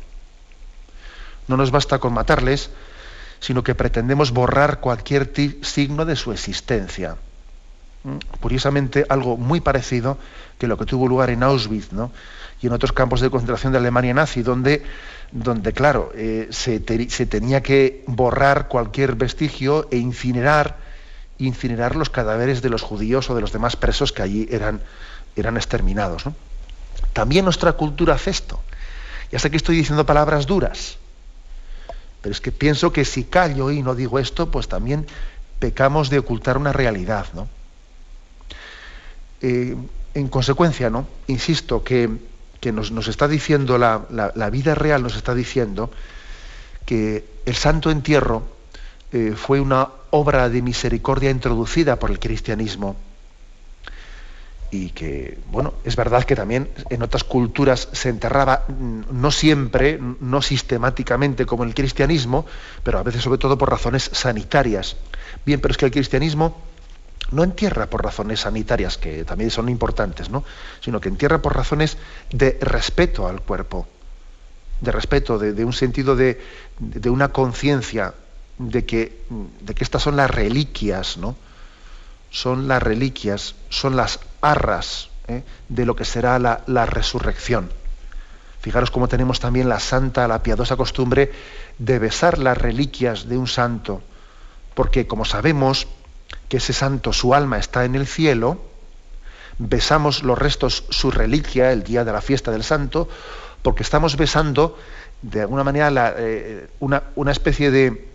[1.47, 2.69] No nos basta con matarles,
[3.39, 7.15] sino que pretendemos borrar cualquier signo de su existencia.
[8.03, 8.17] ¿Mm?
[8.39, 10.17] Curiosamente, algo muy parecido
[10.57, 12.11] que lo que tuvo lugar en Auschwitz ¿no?
[12.61, 14.83] y en otros campos de concentración de Alemania nazi, donde
[15.33, 20.77] donde, claro, eh, se, tenía que borrar cualquier vestigio e incinerar,
[21.37, 24.81] incinerar los cadáveres de los judíos o de los demás presos que allí eran,
[25.35, 26.23] eran exterminados.
[27.13, 28.61] También nuestra cultura hace esto.
[29.31, 30.97] Ya sé que estoy diciendo palabras duras,
[32.21, 35.07] pero es que pienso que si callo y no digo esto, pues también
[35.59, 37.25] pecamos de ocultar una realidad.
[37.33, 37.47] ¿no?
[39.41, 39.75] Eh,
[40.13, 41.07] en consecuencia, ¿no?
[41.27, 42.09] insisto que
[42.63, 45.91] que nos, está diciendo la, vida real, nos está diciendo
[46.85, 48.43] que el santo entierro
[49.11, 52.95] eh, fue una obra de misericordia introducida por el cristianismo
[54.69, 59.99] y que, bueno, es verdad que también en otras culturas se enterraba, mm, no siempre,
[59.99, 62.45] no sistemáticamente como el cristianismo,
[62.83, 64.97] pero a veces sobre todo por razones sanitarias.
[65.45, 66.61] Bien, pero es que el cristianismo
[67.31, 70.43] no entierra por razones sanitarias, que también son importantes, ¿no?
[70.79, 71.97] sino que entierra por razones
[72.31, 73.87] de respeto al cuerpo,
[74.79, 76.39] de respeto, de, un sentido de,
[77.09, 78.13] una conciencia
[78.57, 79.25] de que,
[79.61, 81.35] de que estas son las reliquias, ¿no?
[82.29, 85.43] son las reliquias, son las arras ¿eh?
[85.69, 87.69] de lo que será la, la resurrección.
[88.59, 91.31] Fijaros cómo tenemos también la santa, la piadosa costumbre
[91.77, 94.01] de besar las reliquias de un santo,
[94.73, 95.87] porque como sabemos,
[96.49, 98.61] que ese santo, su alma está en el cielo,
[99.57, 103.07] besamos los restos, su reliquia, el día de la fiesta del santo,
[103.61, 104.77] porque estamos besando
[105.21, 108.12] de alguna manera eh, una, especie de,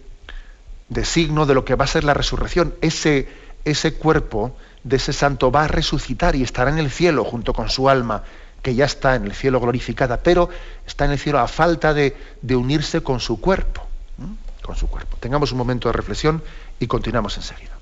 [0.88, 2.74] de, signo de lo que va a ser la resurrección.
[2.80, 3.28] Ese,
[3.64, 7.68] ese cuerpo de ese santo va a resucitar y estará en el cielo junto con
[7.68, 8.24] su alma,
[8.62, 10.48] que ya está en el cielo glorificada, pero
[10.86, 13.86] está en el cielo a falta de, de unirse con su cuerpo.
[14.62, 15.16] Con su cuerpo.
[15.18, 16.42] Tengamos un momento de reflexión
[16.78, 17.77] y continuamos enseguida.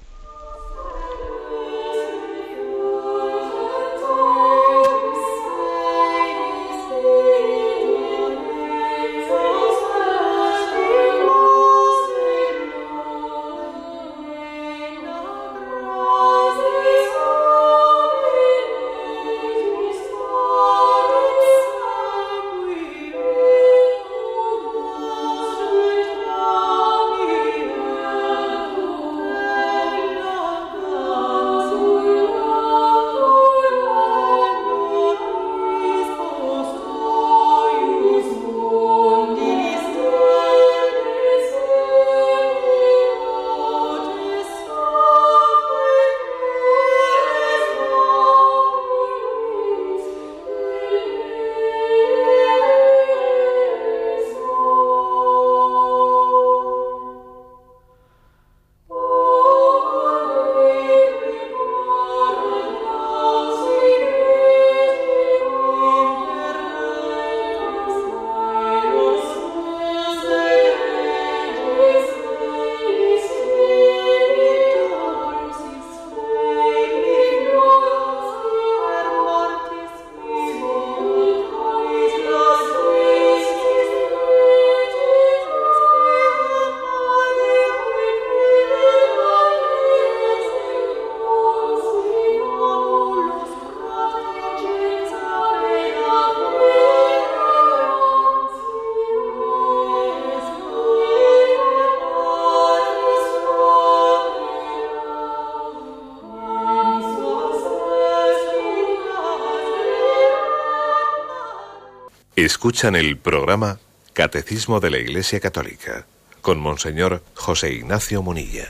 [112.47, 113.81] Escuchan el programa
[114.13, 116.07] Catecismo de la Iglesia Católica
[116.43, 118.67] con Monseñor José Ignacio Munilla.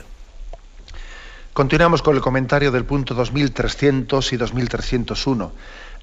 [1.53, 5.51] Continuamos con el comentario del punto 2300 y 2301,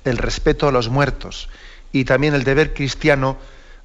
[0.05, 1.49] el respeto a los muertos
[1.91, 3.39] y también el deber cristiano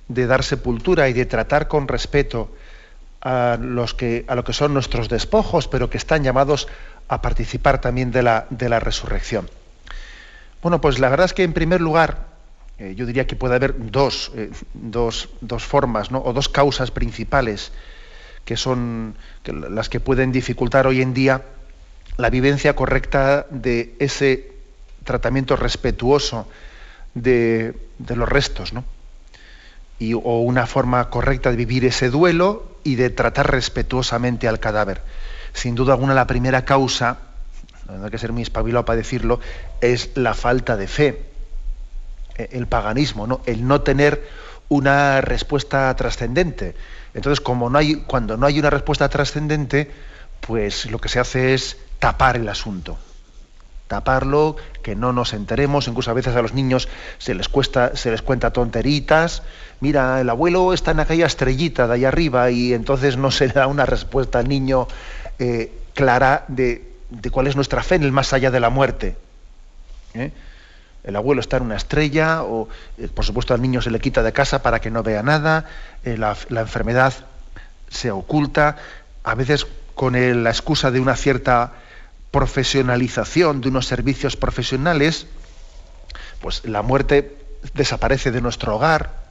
[0.07, 2.55] de dar sepultura y de tratar con respeto
[3.21, 6.67] a, los que, a lo que son nuestros despojos, pero que están llamados
[7.07, 9.49] a participar también de la, de la resurrección.
[10.61, 12.28] Bueno, pues la verdad es que en primer lugar,
[12.79, 16.19] eh, yo diría que puede haber dos, eh, dos, dos formas ¿no?
[16.19, 17.73] o dos causas principales
[18.45, 19.15] que son
[19.45, 21.43] las que pueden dificultar hoy en día
[22.17, 24.51] la vivencia correcta de ese
[25.03, 26.47] tratamiento respetuoso
[27.13, 28.85] de, de los restos, ¿no?
[29.99, 35.01] Y, o una forma correcta de vivir ese duelo y de tratar respetuosamente al cadáver.
[35.53, 37.19] Sin duda alguna, la primera causa,
[37.87, 39.39] no hay que ser muy espabilado para decirlo,
[39.79, 41.28] es la falta de fe
[42.51, 43.41] el paganismo, ¿no?
[43.45, 44.27] el no tener
[44.69, 46.75] una respuesta trascendente.
[47.13, 49.91] Entonces, como no hay, cuando no hay una respuesta trascendente,
[50.41, 52.97] pues lo que se hace es tapar el asunto.
[53.87, 58.11] Taparlo, que no nos enteremos, incluso a veces a los niños se les cuesta, se
[58.11, 59.41] les cuenta tonteritas.
[59.79, 63.65] Mira, el abuelo está en aquella estrellita de ahí arriba y entonces no se da
[63.65, 64.87] una respuesta al niño
[65.39, 66.87] eh, clara de,
[67.31, 69.17] cuál es nuestra fe en el más allá de la muerte.
[70.13, 70.31] ¿eh?
[71.03, 74.23] El abuelo está en una estrella, o eh, por supuesto al niño se le quita
[74.23, 75.65] de casa para que no vea nada,
[76.03, 77.13] eh, la, enfermedad
[77.89, 78.77] se oculta,
[79.23, 81.73] a veces con la excusa de una cierta
[82.31, 85.27] profesionalización de unos servicios profesionales,
[86.41, 87.37] pues la muerte
[87.73, 89.28] desaparece de nuestro hogar,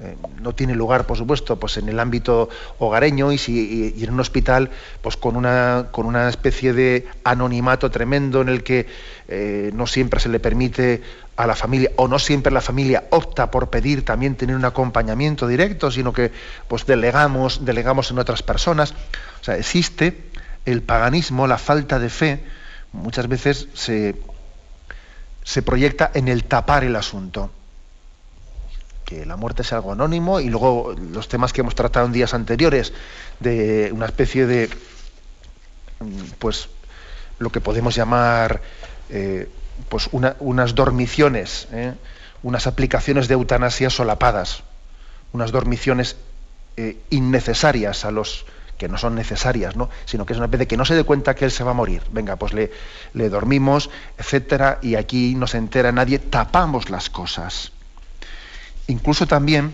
[0.00, 2.48] eh, no tiene lugar, por supuesto, pues en el ámbito
[2.80, 8.48] hogareño y, en un hospital, pues con una, con una especie de anonimato tremendo en
[8.48, 8.88] el que
[9.28, 11.00] eh, no siempre se le permite
[11.36, 15.46] a la familia, o no siempre la familia opta por pedir también tener un acompañamiento
[15.46, 16.32] directo, sino que
[16.66, 18.94] pues delegamos, delegamos en otras personas.
[19.40, 20.24] O sea, existe
[20.64, 22.44] el paganismo, la falta de fe,
[22.90, 24.16] muchas veces se,
[25.44, 27.50] se proyecta en el tapar el asunto
[29.04, 32.34] que la muerte es algo anónimo y luego los temas que hemos tratado en días
[32.34, 32.92] anteriores
[33.40, 34.70] de una especie de
[36.38, 36.68] pues
[37.38, 38.62] lo que podemos llamar
[39.10, 39.48] eh,
[39.88, 41.94] pues unas dormiciones ¿eh?
[42.42, 44.62] unas aplicaciones de eutanasia solapadas
[45.32, 46.16] unas dormiciones
[46.76, 48.46] eh, innecesarias a los
[48.78, 49.88] que no son necesarias, ¿no?
[50.04, 51.70] sino que es una especie de que no se dé cuenta que él se va
[51.70, 52.02] a morir.
[52.10, 52.72] Venga, pues le,
[53.12, 57.72] le dormimos, etcétera, y aquí no se entera nadie, tapamos las cosas.
[58.86, 59.72] Incluso también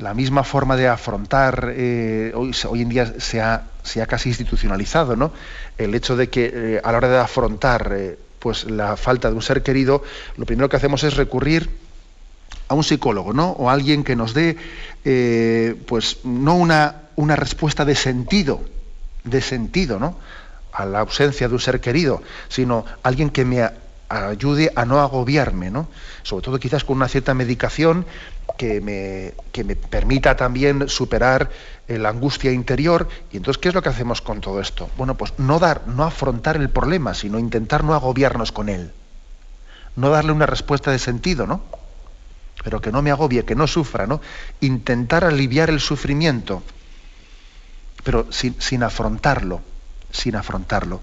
[0.00, 5.14] la misma forma de afrontar, eh, hoy, en día se ha, se ha, casi institucionalizado,
[5.14, 5.32] ¿no?
[5.76, 9.34] El hecho de que eh, a la hora de afrontar eh, pues la falta de
[9.34, 10.02] un ser querido,
[10.36, 11.68] lo primero que hacemos es recurrir
[12.68, 13.50] a un psicólogo, ¿no?
[13.50, 14.56] O a alguien que nos dé,
[15.86, 18.62] pues, no una, una respuesta de sentido,
[19.24, 20.16] de sentido, ¿no?
[20.72, 23.68] A la ausencia de un ser querido, sino alguien que me
[24.10, 25.88] ayude a no agobiarme, ¿no?
[26.22, 28.04] Sobre todo quizás con una cierta medicación
[28.58, 31.48] que me, que me permita también superar
[31.86, 33.08] eh, la angustia interior.
[33.32, 34.90] Y entonces, ¿qué es lo que hacemos con todo esto?
[34.96, 38.92] Bueno, pues no dar, no afrontar el problema, sino intentar no agobiarnos con él.
[39.94, 41.62] No darle una respuesta de sentido, ¿no?
[42.64, 44.20] Pero que no me agobie, que no sufra, ¿no?
[44.60, 46.62] Intentar aliviar el sufrimiento,
[48.02, 49.60] pero sin, sin afrontarlo,
[50.10, 51.00] sin afrontarlo.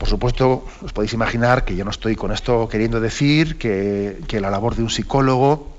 [0.00, 4.48] Por supuesto, os podéis imaginar que yo no estoy con esto queriendo decir que, la
[4.48, 5.76] labor de un psicólogo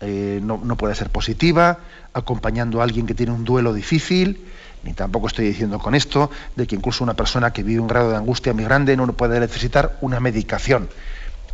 [0.00, 1.78] eh, no, puede ser positiva,
[2.12, 4.44] acompañando a alguien que tiene un duelo difícil,
[4.82, 8.10] ni tampoco estoy diciendo con esto de que incluso una persona que vive un grado
[8.10, 10.88] de angustia muy grande no puede necesitar una medicación.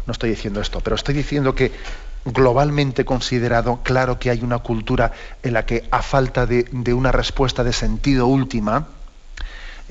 [0.07, 1.73] No estoy diciendo esto, pero estoy diciendo que
[2.25, 5.13] globalmente considerado, claro que hay una cultura
[5.43, 8.89] en la que a falta de, de una respuesta de sentido última,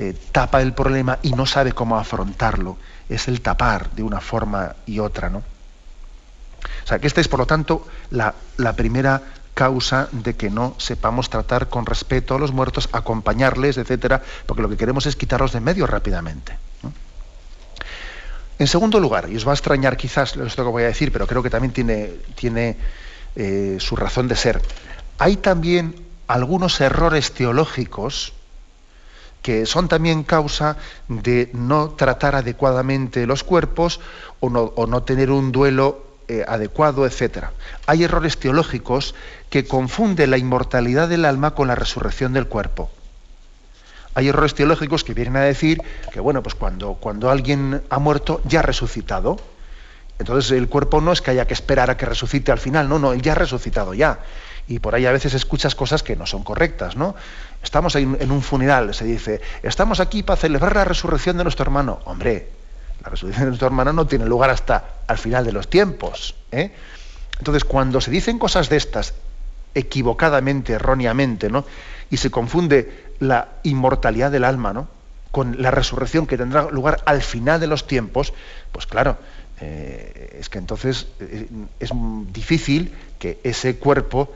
[0.02, 2.76] eh, tapa el problema y no sabe cómo afrontarlo.
[3.08, 5.38] Es el tapar de una forma y otra, ¿no?
[5.38, 8.34] O sea, que esta es, por lo tanto, la,
[8.76, 9.22] primera
[9.54, 14.70] causa de que no sepamos tratar con respeto a los muertos, acompañarles, etcétera, porque lo
[14.70, 16.58] que queremos es quitarlos de medio rápidamente.
[18.58, 21.28] En segundo lugar, y os va a extrañar quizás esto que voy a decir, pero
[21.28, 22.76] creo que también tiene, tiene
[23.36, 24.64] eh, su razón de ser,
[25.20, 25.94] hay también
[26.26, 28.34] algunos errores teológicos
[29.42, 30.78] que son también causa
[31.08, 34.00] de no tratar adecuadamente los cuerpos
[34.40, 37.46] o no, tener un duelo eh, adecuado, etc.
[37.88, 39.16] Hay errores teológicos
[39.50, 42.90] que confunden la inmortalidad del alma con la resurrección del cuerpo.
[44.14, 45.82] Hay errores teológicos que vienen a decir
[46.12, 49.38] que bueno, pues cuando, cuando alguien ha muerto ya ha resucitado.
[50.20, 53.00] Entonces el cuerpo no es que haya que esperar a que resucite al final, no,
[53.00, 54.20] no, él ya ha resucitado ya.
[54.68, 57.16] Y por ahí a veces escuchas cosas que no son correctas, ¿no?
[57.64, 62.00] Estamos en un funeral, se dice, estamos aquí para celebrar la resurrección de nuestro hermano.
[62.06, 62.50] Hombre,
[63.04, 66.36] la resurrección de nuestro hermano no tiene lugar hasta al final de los tiempos.
[66.52, 66.72] ¿eh?
[67.38, 69.14] Entonces, cuando se dicen cosas de estas,
[69.74, 71.66] equivocadamente, erróneamente, ¿no?
[72.10, 74.88] Y se confunde la inmortalidad del alma, ¿no?
[75.32, 78.34] Con la resurrección que tendrá lugar al final de los tiempos,
[78.72, 79.18] pues claro,
[79.62, 81.48] eh, es que entonces eh,
[81.80, 81.92] es
[82.34, 84.34] difícil que ese cuerpo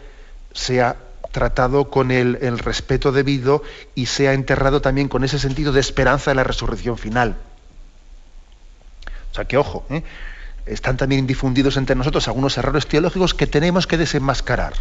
[0.54, 0.96] sea
[1.36, 3.62] tratado con el, respeto debido
[3.94, 7.36] y sea enterrado también con ese sentido de esperanza de la resurrección final.
[9.32, 10.02] O sea que ojo, ¿eh?
[10.66, 14.76] están también difundidos entre nosotros algunos errores teológicos que tenemos que desenmascarar.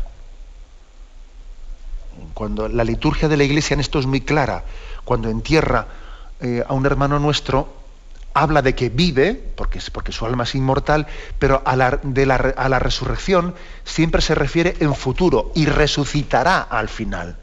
[2.34, 4.62] Cuando la liturgia de la Iglesia en esto es muy clara,
[5.04, 5.88] cuando entierra
[6.40, 7.66] eh, a un hermano nuestro,
[8.34, 11.06] habla de que vive, porque, porque su alma es inmortal,
[11.38, 13.54] pero a la, resurrección
[13.84, 17.36] siempre se refiere en futuro y resucitará al final.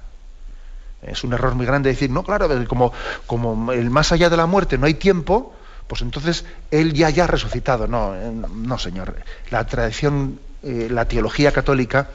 [1.02, 2.94] Es un error muy grande decir, no, claro, como,
[3.26, 5.56] como el más allá de la muerte no hay tiempo,
[5.88, 7.88] pues entonces él ya ya ha resucitado.
[7.88, 9.16] No, eh, no, señor.
[9.50, 12.10] La tradición, eh, la teología católica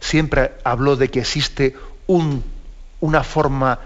[0.00, 1.76] siempre habló de que existe
[2.08, 2.44] un,
[3.00, 3.78] una forma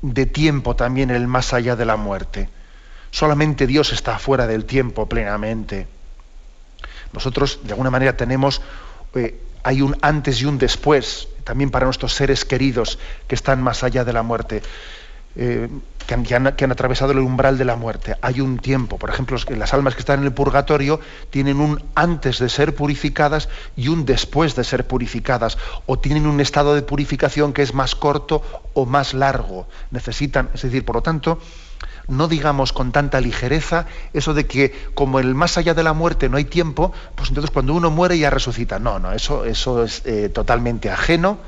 [0.00, 2.48] de tiempo también el más allá de la muerte.
[3.12, 5.86] Solamente Dios está fuera del tiempo plenamente.
[7.12, 8.62] Nosotros, de alguna manera, tenemos,
[9.14, 12.98] eh, hay un antes y un después, también para nuestros seres queridos
[13.28, 14.62] que están más allá de la muerte.
[15.36, 15.68] Eh,
[16.06, 18.16] que, han, atravesado el umbral de la muerte.
[18.22, 21.00] Hay un tiempo, por ejemplo, las almas que están en el purgatorio
[21.30, 26.40] tienen un antes de ser purificadas y un después de ser purificadas, o tienen un
[26.40, 28.42] estado de purificación que es más corto
[28.74, 29.68] o más largo.
[29.90, 31.38] Necesitan, es decir, por lo tanto,
[32.08, 36.28] no digamos con tanta ligereza eso de que como el más allá de la muerte
[36.28, 38.78] no hay tiempo, pues entonces cuando uno muere ya resucita.
[38.78, 41.38] No, no, eso, eso es eh, totalmente ajeno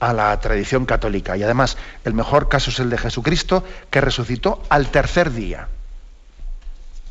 [0.00, 1.36] a la tradición católica.
[1.36, 5.68] Y además, el mejor caso es el de Jesucristo, que resucitó al tercer día.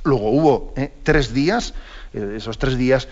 [0.04, 1.74] Luego hubo eh, tres días,
[2.14, 3.08] eh, esos tres días,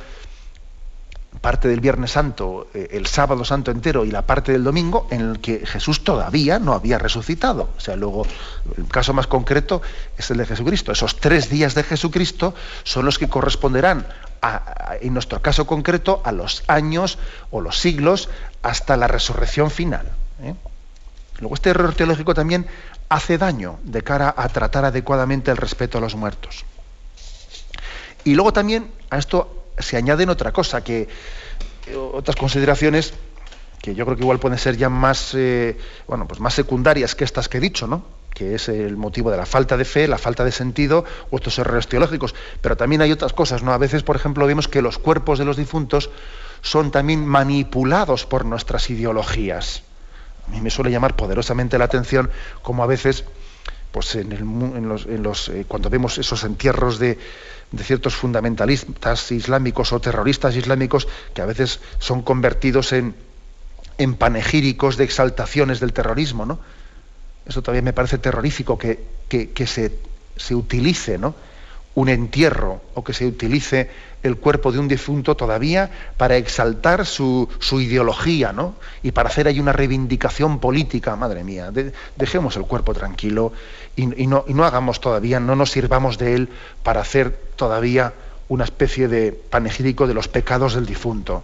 [1.40, 5.22] parte del Viernes Santo, eh, el sábado santo entero y la parte del domingo, en
[5.22, 7.70] el que Jesús todavía no había resucitado.
[7.78, 8.26] O sea, luego,
[8.78, 9.82] el caso más concreto
[10.18, 10.92] es el de Jesucristo.
[10.92, 14.08] Esos tres días de Jesucristo son los que corresponderán
[15.02, 17.18] en nuestro caso concreto, a los años
[17.52, 18.30] o los siglos
[18.62, 20.08] hasta la resurrección final.
[20.42, 20.54] ¿eh?
[21.40, 22.68] Luego, este error teológico también
[23.10, 26.66] hace daño de cara a tratar adecuadamente el respeto a los muertos.
[28.24, 31.08] Y luego también a esto se añaden otra cosa, que
[31.96, 33.14] otras consideraciones
[33.82, 37.24] que yo creo que igual pueden ser ya más, eh, bueno, pues más secundarias que
[37.24, 38.04] estas que he dicho, ¿no?
[38.38, 41.58] que es el motivo de la falta de fe, la falta de sentido o estos
[41.58, 42.36] errores teológicos.
[42.62, 43.74] Pero también hay otras cosas, ¿no?
[43.74, 46.12] A veces, por ejemplo, vemos que los cuerpos de los difuntos
[46.62, 49.82] son también manipulados por nuestras ideologías.
[50.48, 52.30] A mí me suele llamar poderosamente la atención
[52.62, 53.24] como a veces,
[53.92, 57.18] pues en, los, eh, cuando vemos esos entierros de,
[57.72, 63.16] de ciertos fundamentalistas islámicos o terroristas islámicos que a veces son convertidos en,
[63.98, 66.60] en panegíricos de exaltaciones del terrorismo, ¿no?
[67.48, 69.00] Eso todavía me parece terrorífico que,
[69.66, 70.00] se,
[70.36, 71.34] se, utilice ¿no?
[71.96, 73.90] un entierro o que se utilice
[74.22, 78.76] el cuerpo de un difunto todavía para exaltar su, ideología ¿no?
[79.02, 81.16] y para hacer ahí una reivindicación política.
[81.16, 81.72] Madre mía,
[82.18, 83.54] dejemos el cuerpo tranquilo
[83.98, 86.50] y, no, hagamos todavía, no nos sirvamos de él
[86.84, 88.14] para hacer todavía
[88.48, 91.44] una especie de panegírico de los pecados del difunto,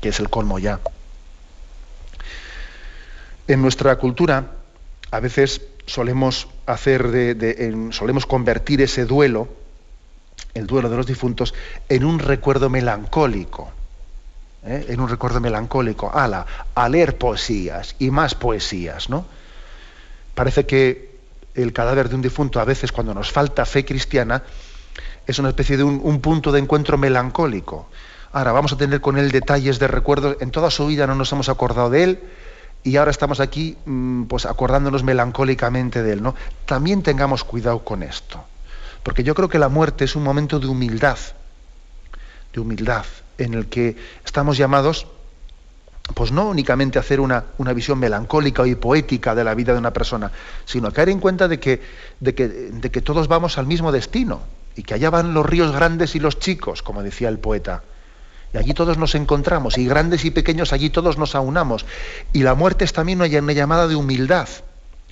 [0.00, 0.80] que es el colmo ya.
[3.46, 4.52] En nuestra cultura,
[5.10, 9.48] a veces solemos hacer de, solemos convertir ese duelo,
[10.54, 11.54] el duelo de los difuntos,
[11.90, 13.70] en un recuerdo melancólico.
[14.64, 14.86] ¿eh?
[14.88, 16.10] En un recuerdo melancólico.
[16.12, 19.26] Ala, a leer poesías y más poesías, ¿no?
[20.38, 21.18] Parece que
[21.56, 24.44] el cadáver de un difunto, a veces, cuando nos falta fe cristiana,
[25.26, 27.90] es una especie de un, un punto de encuentro melancólico.
[28.30, 30.36] Ahora vamos a tener con él detalles de recuerdos.
[30.38, 32.20] En toda su vida no nos hemos acordado de él
[32.84, 36.36] y ahora estamos aquí mm, pues acordándonos melancólicamente de él, ¿no?
[36.66, 38.44] También tengamos cuidado con esto,
[39.02, 41.18] porque yo creo que la muerte es un momento de humildad,
[42.52, 43.06] de humildad,
[43.38, 45.08] en el que estamos llamados
[46.14, 49.92] pues no únicamente hacer una, una, visión melancólica y poética de la vida de una
[49.92, 50.32] persona,
[50.64, 51.82] sino caer en cuenta de que,
[52.20, 54.40] de que, de que todos vamos al mismo destino
[54.74, 57.82] y que allá van los ríos grandes y los chicos, como decía el poeta.
[58.54, 61.84] Y allí todos nos encontramos, y grandes y pequeños, allí todos nos aunamos.
[62.32, 64.48] Y la muerte es también una llamada de humildad,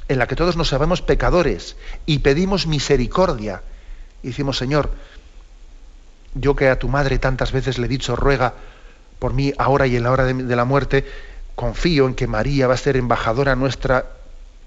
[0.09, 1.77] en la que todos nos sabemos pecadores
[2.07, 3.63] y pedimos misericordia.
[4.23, 4.91] Y decimos, Señor,
[6.35, 8.55] yo que a tu madre tantas veces le he dicho, ruega
[9.19, 11.07] por mí ahora y en la hora de, la muerte,
[11.55, 14.07] confío en que María va a ser embajadora nuestra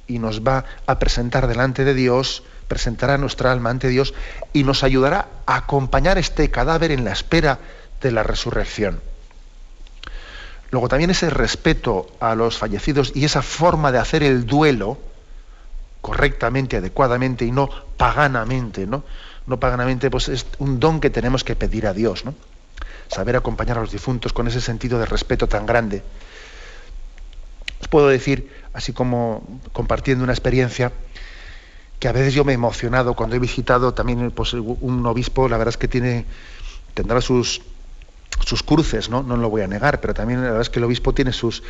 [0.08, 4.14] y nos va a presentar delante de Dios, presentará nuestra alma ante Dios
[4.54, 7.60] y nos ayudará a acompañar este cadáver en la espera
[8.02, 9.02] de la resurrección.
[10.72, 14.98] Luego también ese respeto a los fallecidos y esa forma de hacer el duelo
[16.02, 19.04] correctamente, adecuadamente y no paganamente, ¿no?
[19.48, 22.36] No paganamente, pues es un don que tenemos que pedir a Dios, ¿no?
[23.10, 26.04] Saber acompañar a los difuntos con ese sentido de respeto tan grande.
[27.82, 30.94] Os puedo decir, así como compartiendo una experiencia,
[32.00, 35.58] que a veces yo me he emocionado cuando he visitado también pues, un obispo, la
[35.58, 36.26] verdad es que tiene,
[36.94, 37.62] tendrá sus,
[38.46, 39.24] sus cruces, ¿no?
[39.24, 41.64] No lo voy a negar, pero también la verdad es que el obispo tiene sus,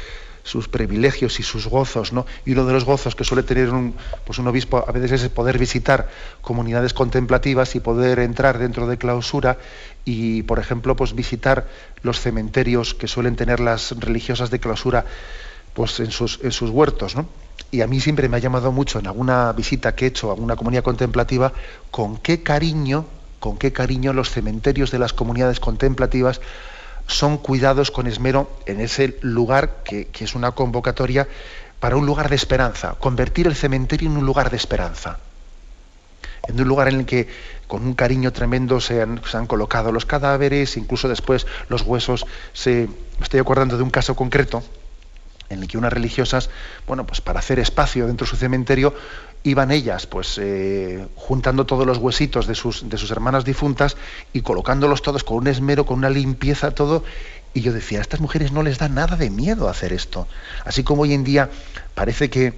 [0.44, 2.26] sus privilegios y sus gozos, ¿no?
[2.46, 3.96] Y uno de los gozos que suele tener un,
[4.26, 6.10] pues un obispo a veces es poder visitar
[6.42, 9.58] comunidades contemplativas y poder entrar dentro de clausura
[10.06, 11.68] y, por ejemplo, pues visitar
[12.02, 15.06] los cementerios que suelen tener las religiosas de clausura
[15.74, 17.28] pues en sus, en sus huertos, ¿no?
[17.72, 20.34] Y a mí siempre me ha llamado mucho en alguna visita que he hecho a
[20.34, 21.54] una comunidad contemplativa
[21.92, 23.06] con qué cariño,
[23.40, 26.42] con qué cariño los cementerios de las comunidades contemplativas
[27.08, 31.28] son cuidados con esmero en ese lugar que, es una convocatoria
[31.80, 35.20] para un lugar de esperanza, convertir el cementerio en un lugar de esperanza
[36.48, 37.28] en un lugar en el que
[37.68, 42.26] con un cariño tremendo se han, colocado los cadáveres, incluso después los huesos.
[42.66, 42.88] Me
[43.22, 44.64] estoy acordando de un caso concreto
[45.50, 46.50] en el que unas religiosas,
[46.88, 48.94] bueno, pues para hacer espacio dentro de su cementerio,
[49.44, 53.98] iban ellas, pues eh, juntando todos los huesitos de sus, de sus hermanas difuntas
[54.34, 57.04] y colocándolos todos con un esmero, con una limpieza, todo.
[57.54, 60.28] Y yo decía, a estas mujeres no les da nada de miedo hacer esto.
[60.66, 61.50] Así como hoy en día
[61.96, 62.54] parece que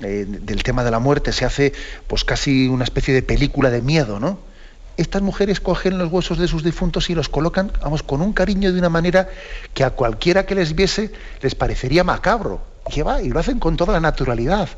[0.00, 1.72] eh, del tema de la muerte se hace
[2.06, 4.50] pues casi una especie de película de miedo, ¿no?
[4.96, 8.70] estas mujeres cogen los huesos de sus difuntos y los colocan, vamos, con un cariño
[8.70, 9.28] de una manera
[9.72, 11.10] que a cualquiera que les viese
[11.40, 12.60] les parecería macabro.
[12.94, 14.68] Y y lo hacen con toda la naturalidad.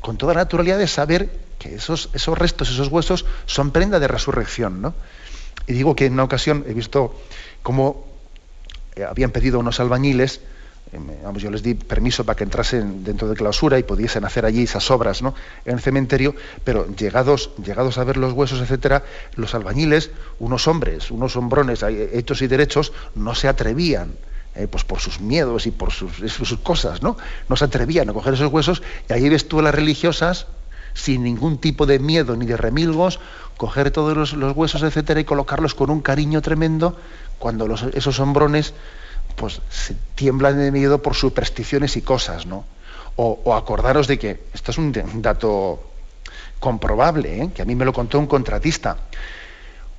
[0.00, 4.08] Con toda la naturalidad de saber que esos, esos restos, esos huesos son prenda de
[4.08, 4.94] resurrección, ¿no?
[5.66, 7.14] Y digo que en una ocasión he visto
[7.62, 8.06] cómo
[8.96, 10.40] eh, habían pedido unos albañiles
[10.92, 14.46] Em, vamos, yo les di permiso para que entrasen dentro de clausura y pudiesen hacer
[14.46, 15.34] allí esas obras ¿no?
[15.64, 16.34] en el cementerio,
[16.64, 19.04] pero llegados, llegados a ver los huesos, etcétera,
[19.36, 24.12] los albañiles, unos hombres, unos hombrones hechos y derechos, no se atrevían.
[24.54, 27.16] Eh, pues por sus miedos y por sus, sus, cosas, ¿no?
[27.48, 30.46] No se atrevían a coger esos huesos y ahí ves tú a las religiosas
[30.94, 33.20] sin ningún tipo de miedo ni de remilgos,
[33.56, 36.96] coger todos los, huesos, etcétera, y colocarlos con un cariño tremendo
[37.38, 38.74] cuando esos hombrones
[39.36, 42.64] pues se tiemblan de miedo por supersticiones y cosas, ¿no?
[43.14, 44.92] O, acordaros de que, esto es un,
[45.22, 45.80] dato
[46.60, 47.50] comprobable, ¿eh?
[47.54, 48.96] que a mí me lo contó un contratista,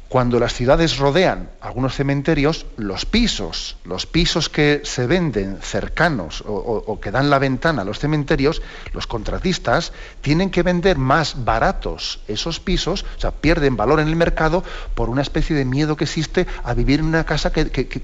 [0.10, 7.00] cuando las ciudades rodean algunos cementerios, los pisos, los pisos que se venden cercanos o,
[7.00, 12.60] que dan la ventana a los cementerios, los contratistas tienen que vender más baratos esos
[12.60, 14.64] pisos, o sea, pierden valor en el mercado
[14.96, 17.52] por una especie de miedo que existe a vivir en una casa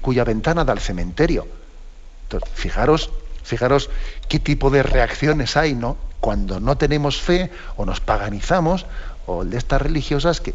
[0.00, 1.48] cuya ventana da al cementerio.
[2.22, 3.10] Entonces, fijaros,
[3.42, 3.90] fijaros
[4.28, 5.96] qué tipo de reacciones hay, ¿no?
[6.20, 8.86] Cuando no tenemos fe o nos paganizamos,
[9.26, 10.54] o de estas religiosas que,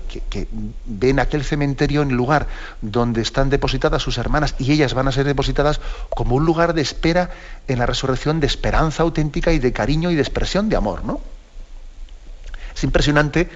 [0.85, 2.47] ven aquel cementerio en el lugar
[2.81, 6.81] donde están depositadas sus hermanas y ellas van a ser depositadas como un lugar de
[6.81, 7.29] espera
[7.67, 11.19] en la resurrección de esperanza auténtica y de cariño y de expresión de amor, ¿no?
[12.73, 13.49] Es impresionante,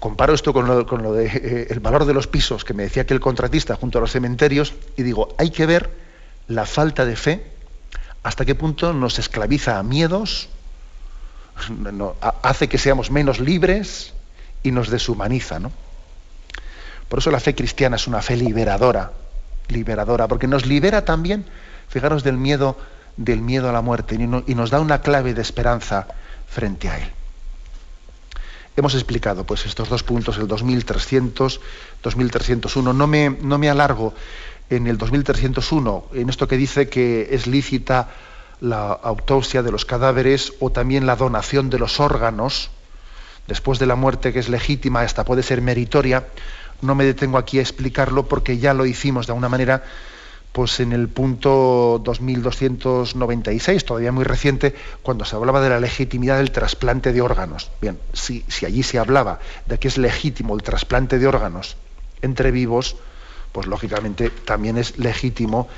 [0.00, 3.02] comparo esto con lo, con de eh, el valor de los pisos que me decía
[3.02, 5.90] aquel contratista junto a los cementerios y digo, hay que ver
[6.48, 7.46] la falta de fe,
[8.22, 10.48] hasta qué punto nos esclaviza a miedos,
[12.42, 14.14] hace que seamos menos libres
[14.62, 15.58] y nos deshumaniza.
[15.58, 15.72] ¿no?
[17.08, 19.12] Por eso la fe cristiana es una fe liberadora,
[19.68, 21.44] liberadora, porque nos libera también,
[21.88, 22.76] fijaros, del miedo,
[23.16, 26.08] del miedo a la muerte y, nos da una clave de esperanza
[26.48, 27.10] frente a él.
[28.76, 31.60] Hemos explicado pues, estos dos puntos, el 2300,
[32.02, 32.92] 2301.
[32.92, 34.12] No me, no me alargo
[34.68, 38.08] en el 2301, en esto que dice que es lícita
[38.60, 42.70] la autopsia de los cadáveres o también la donación de los órganos
[43.46, 46.26] después de la muerte que es legítima, hasta puede ser meritoria,
[46.82, 49.84] no me detengo aquí a explicarlo porque ya lo hicimos de alguna manera
[50.52, 56.50] pues en el punto 2296, todavía muy reciente, cuando se hablaba de la legitimidad del
[56.50, 57.70] trasplante de órganos.
[57.82, 61.76] Bien, si, si allí se hablaba de que es legítimo el trasplante de órganos
[62.22, 62.96] entre vivos,
[63.52, 65.68] pues lógicamente también es legítimo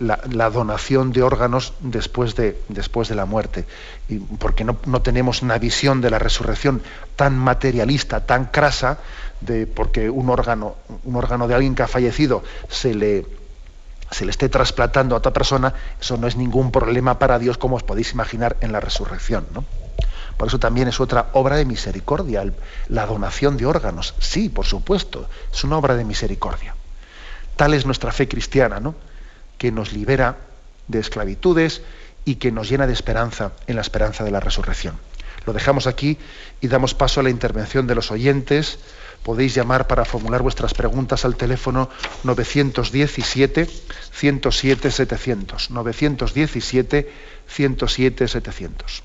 [0.00, 3.66] la, donación de órganos después de, después de la muerte.
[4.08, 6.82] Y porque no, tenemos una visión de la resurrección
[7.16, 8.98] tan materialista, tan crasa,
[9.40, 13.26] de porque un órgano, un órgano de alguien que ha fallecido se le,
[14.10, 17.76] se le esté trasplantando a otra persona, eso no es ningún problema para Dios, como
[17.76, 19.46] os podéis imaginar en la resurrección.
[19.52, 19.64] ¿no?
[20.36, 22.44] Por eso también es otra obra de misericordia,
[22.88, 24.14] la donación de órganos.
[24.18, 26.74] Sí, por supuesto, es una obra de misericordia.
[27.56, 28.94] Tal es nuestra fe cristiana, ¿no?
[29.58, 30.36] Que nos libera
[30.88, 31.82] de esclavitudes
[32.24, 34.98] y que nos llena de esperanza en la esperanza de la resurrección.
[35.46, 36.18] Lo dejamos aquí
[36.60, 38.78] y damos paso a la intervención de los oyentes.
[39.22, 41.90] Podéis llamar para formular vuestras preguntas al teléfono
[42.24, 43.68] 917
[44.12, 45.70] 107 700.
[45.70, 47.12] 917
[47.46, 49.02] 107 700.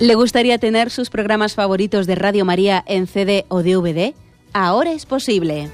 [0.00, 4.14] ¿Le gustaría tener sus programas favoritos de Radio María en CD o DVD?
[4.56, 5.68] Ahora es posible.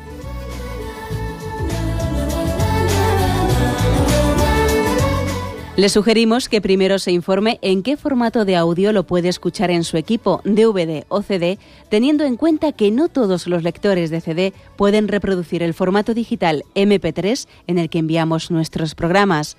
[5.76, 9.84] Le sugerimos que primero se informe en qué formato de audio lo puede escuchar en
[9.84, 11.58] su equipo, DVD o CD,
[11.90, 16.64] teniendo en cuenta que no todos los lectores de CD pueden reproducir el formato digital
[16.74, 19.58] MP3 en el que enviamos nuestros programas.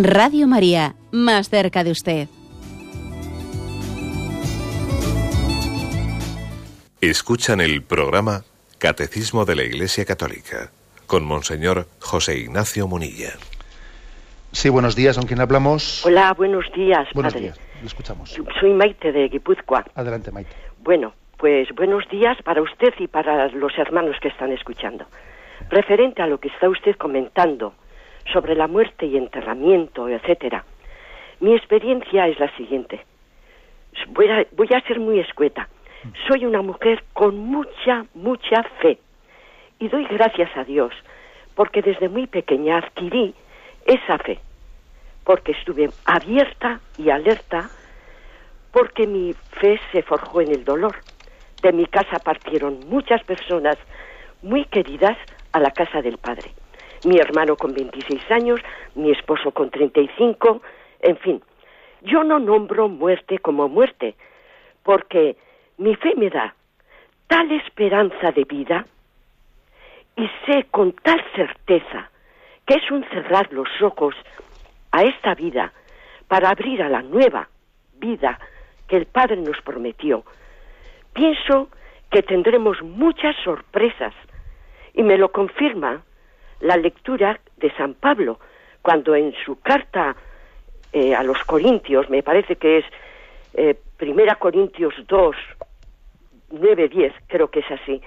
[0.00, 2.28] Radio María, más cerca de usted.
[7.00, 8.44] Escuchan el programa
[8.78, 10.70] Catecismo de la Iglesia Católica
[11.08, 13.30] con Monseñor José Ignacio Munilla.
[14.52, 16.06] Sí, buenos días, ¿con quién hablamos?
[16.06, 18.38] Hola, buenos días, buenos días, lo escuchamos.
[18.60, 19.84] Soy Maite de Guipúzcoa.
[19.96, 20.54] Adelante, Maite.
[20.78, 25.06] Bueno, pues buenos días para usted y para los hermanos que están escuchando.
[25.70, 27.74] Referente a lo que está usted comentando
[28.32, 30.64] sobre la muerte y enterramiento, etcétera.
[31.40, 33.04] Mi experiencia es la siguiente.
[34.08, 35.68] Voy a, voy a ser muy escueta.
[36.26, 38.98] Soy una mujer con mucha, mucha fe.
[39.78, 40.92] Y doy gracias a Dios
[41.54, 43.34] porque desde muy pequeña adquirí
[43.86, 44.38] esa fe.
[45.24, 47.70] Porque estuve abierta y alerta
[48.72, 50.96] porque mi fe se forjó en el dolor.
[51.62, 53.76] De mi casa partieron muchas personas
[54.42, 55.16] muy queridas
[55.52, 56.52] a la casa del Padre
[57.04, 58.60] mi hermano con 26 años,
[58.94, 60.62] mi esposo con 35,
[61.00, 61.42] en fin.
[62.02, 64.14] Yo no nombro muerte como muerte,
[64.82, 65.36] porque
[65.78, 66.54] mi fe me da
[67.26, 68.84] tal esperanza de vida
[70.16, 72.10] y sé con tal certeza
[72.66, 74.14] que es un cerrar los ojos
[74.92, 75.72] a esta vida
[76.26, 77.48] para abrir a la nueva
[77.94, 78.38] vida
[78.86, 80.24] que el Padre nos prometió.
[81.12, 81.68] Pienso
[82.10, 84.14] que tendremos muchas sorpresas
[84.94, 86.02] y me lo confirma
[86.60, 88.38] la lectura de San Pablo,
[88.82, 90.16] cuando en su carta
[90.92, 92.84] eh, a los Corintios, me parece que es
[93.54, 95.36] eh, Primera Corintios 2,
[96.50, 98.00] 9, 10, creo que es así,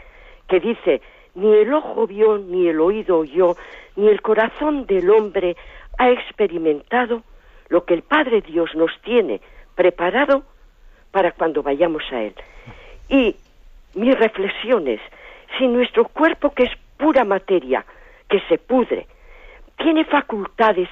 [0.47, 1.01] que dice,
[1.35, 3.55] ni el ojo vio, ni el oído oyó,
[3.95, 5.55] ni el corazón del hombre
[5.97, 7.23] ha experimentado
[7.69, 9.41] lo que el Padre Dios nos tiene
[9.75, 10.43] preparado
[11.11, 12.35] para cuando vayamos a Él.
[13.09, 13.35] Y
[13.93, 14.99] mis reflexiones,
[15.57, 17.85] si nuestro cuerpo que es pura materia,
[18.31, 19.05] que se pudre.
[19.77, 20.89] Tiene facultades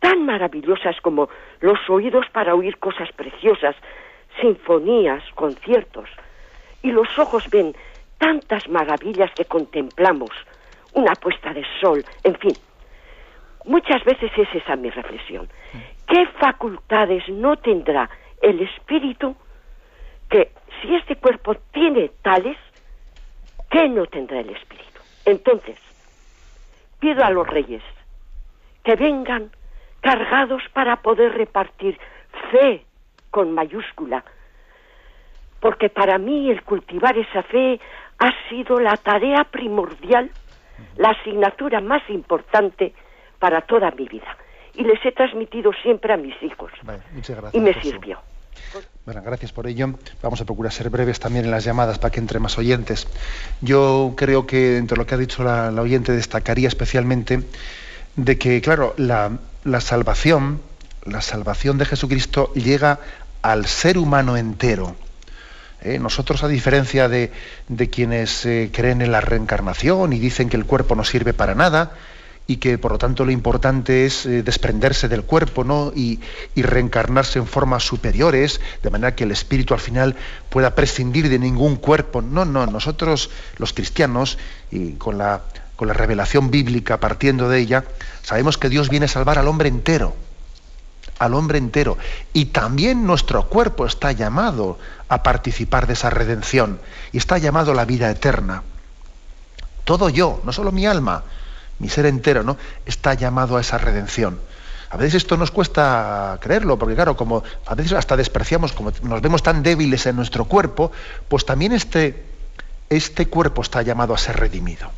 [0.00, 1.28] tan maravillosas como
[1.60, 3.76] los oídos para oír cosas preciosas,
[4.40, 6.08] sinfonías, conciertos,
[6.82, 7.76] y los ojos ven
[8.16, 10.30] tantas maravillas que contemplamos,
[10.94, 12.54] una puesta de sol, en fin.
[13.66, 15.48] Muchas veces es esa mi reflexión.
[16.08, 18.08] ¿Qué facultades no tendrá
[18.40, 19.36] el espíritu
[20.30, 20.50] que
[20.80, 22.56] si este cuerpo tiene tales,
[23.70, 25.00] ¿qué no tendrá el espíritu?
[25.26, 25.76] Entonces,
[27.00, 27.82] pido a los reyes
[28.84, 29.50] que vengan
[30.00, 31.98] cargados para poder repartir
[32.50, 32.84] fe
[33.30, 34.24] con mayúscula,
[35.60, 37.80] porque para mí el cultivar esa fe
[38.18, 40.30] ha sido la tarea primordial,
[40.96, 42.94] la asignatura más importante
[43.38, 44.36] para toda mi vida.
[44.74, 46.72] Y les he transmitido siempre a mis hijos.
[47.52, 48.20] y me sirvió.
[49.06, 49.94] Bueno, gracias por ello.
[50.22, 53.06] Vamos a procurar ser breves también en las llamadas para que entre más oyentes.
[53.62, 57.42] Yo creo que entre lo que ha dicho la, oyente destacaría especialmente
[58.16, 59.38] de que, claro, la,
[59.80, 60.60] salvación,
[61.06, 63.00] la salvación de Jesucristo llega
[63.40, 64.94] al ser humano entero.
[65.80, 65.98] ¿eh?
[65.98, 67.30] nosotros, a diferencia de,
[67.90, 71.92] quienes eh, creen en la reencarnación y dicen que el cuerpo no sirve para nada
[72.50, 75.92] y que por lo tanto lo importante es eh, desprenderse del cuerpo ¿no?
[75.94, 76.18] y,
[76.56, 80.16] reencarnarse en formas superiores, de manera que el espíritu al final
[80.48, 82.22] pueda prescindir de ningún cuerpo.
[82.22, 84.36] No, no, nosotros los cristianos,
[84.72, 85.42] y con la,
[85.76, 87.84] con la revelación bíblica partiendo de ella,
[88.22, 90.16] sabemos que Dios viene a salvar al hombre entero
[91.20, 91.98] al hombre entero.
[92.32, 94.78] Y también nuestro cuerpo está llamado
[95.08, 96.80] a participar de esa redención
[97.12, 98.64] y está llamado a la vida eterna.
[99.84, 101.24] Todo yo, no solo mi alma,
[101.80, 102.56] mi ser entero, ¿no?
[102.86, 104.38] Está llamado a esa redención.
[104.90, 109.22] A veces esto nos cuesta creerlo, porque claro, como a veces hasta despreciamos, como nos
[109.22, 110.90] vemos tan débiles en nuestro cuerpo,
[111.28, 112.24] pues también este,
[112.88, 114.90] este cuerpo está llamado a ser redimido.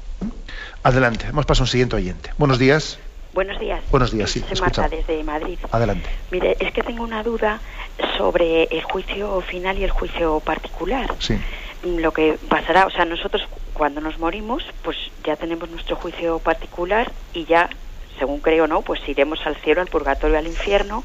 [0.83, 2.30] Adelante, hemos pasado a un siguiente oyente.
[2.39, 2.99] Buenos días.
[3.35, 3.83] Buenos días.
[3.91, 4.45] Buenos días, sí.
[4.53, 5.59] Se Marta desde Madrid.
[5.70, 6.09] Adelante.
[6.30, 7.61] Mire, es que tengo una duda
[8.16, 11.14] sobre el juicio final y el juicio particular.
[11.18, 11.39] Sí.
[11.85, 13.43] Lo que pasará, o sea, nosotros
[13.83, 17.68] cuando nos morimos, pues ya tenemos nuestro juicio particular y ya,
[18.16, 18.83] según creo, ¿no?
[18.83, 21.03] Pues iremos al cielo, al purgatorio, al infierno.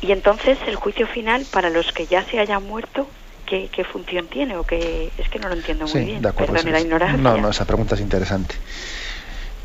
[0.00, 3.08] Y entonces el juicio final para los que ya se hayan muerto,
[3.44, 4.56] ¿qué, qué función tiene?
[4.56, 6.22] O qué, es que no lo entiendo muy bien.
[6.22, 7.16] De acuerdo, la ignorancia.
[7.18, 8.54] No, no, esa pregunta es interesante.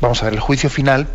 [0.00, 1.06] Vamos a ver, el juicio final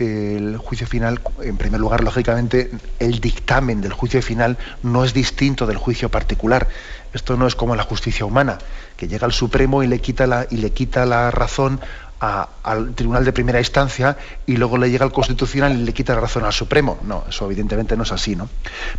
[0.00, 5.66] el juicio final, en primer lugar, lógicamente, el dictamen del juicio final no es distinto
[5.66, 6.68] del juicio particular.
[7.12, 8.58] Esto no es como la justicia humana,
[8.96, 11.80] que llega al Supremo y le quita la, y le quita la razón
[12.20, 16.20] al Tribunal de Primera Instancia y luego le llega al Constitucional y le quita la
[16.20, 16.98] razón al Supremo.
[17.02, 18.48] No, eso evidentemente no es así, ¿no?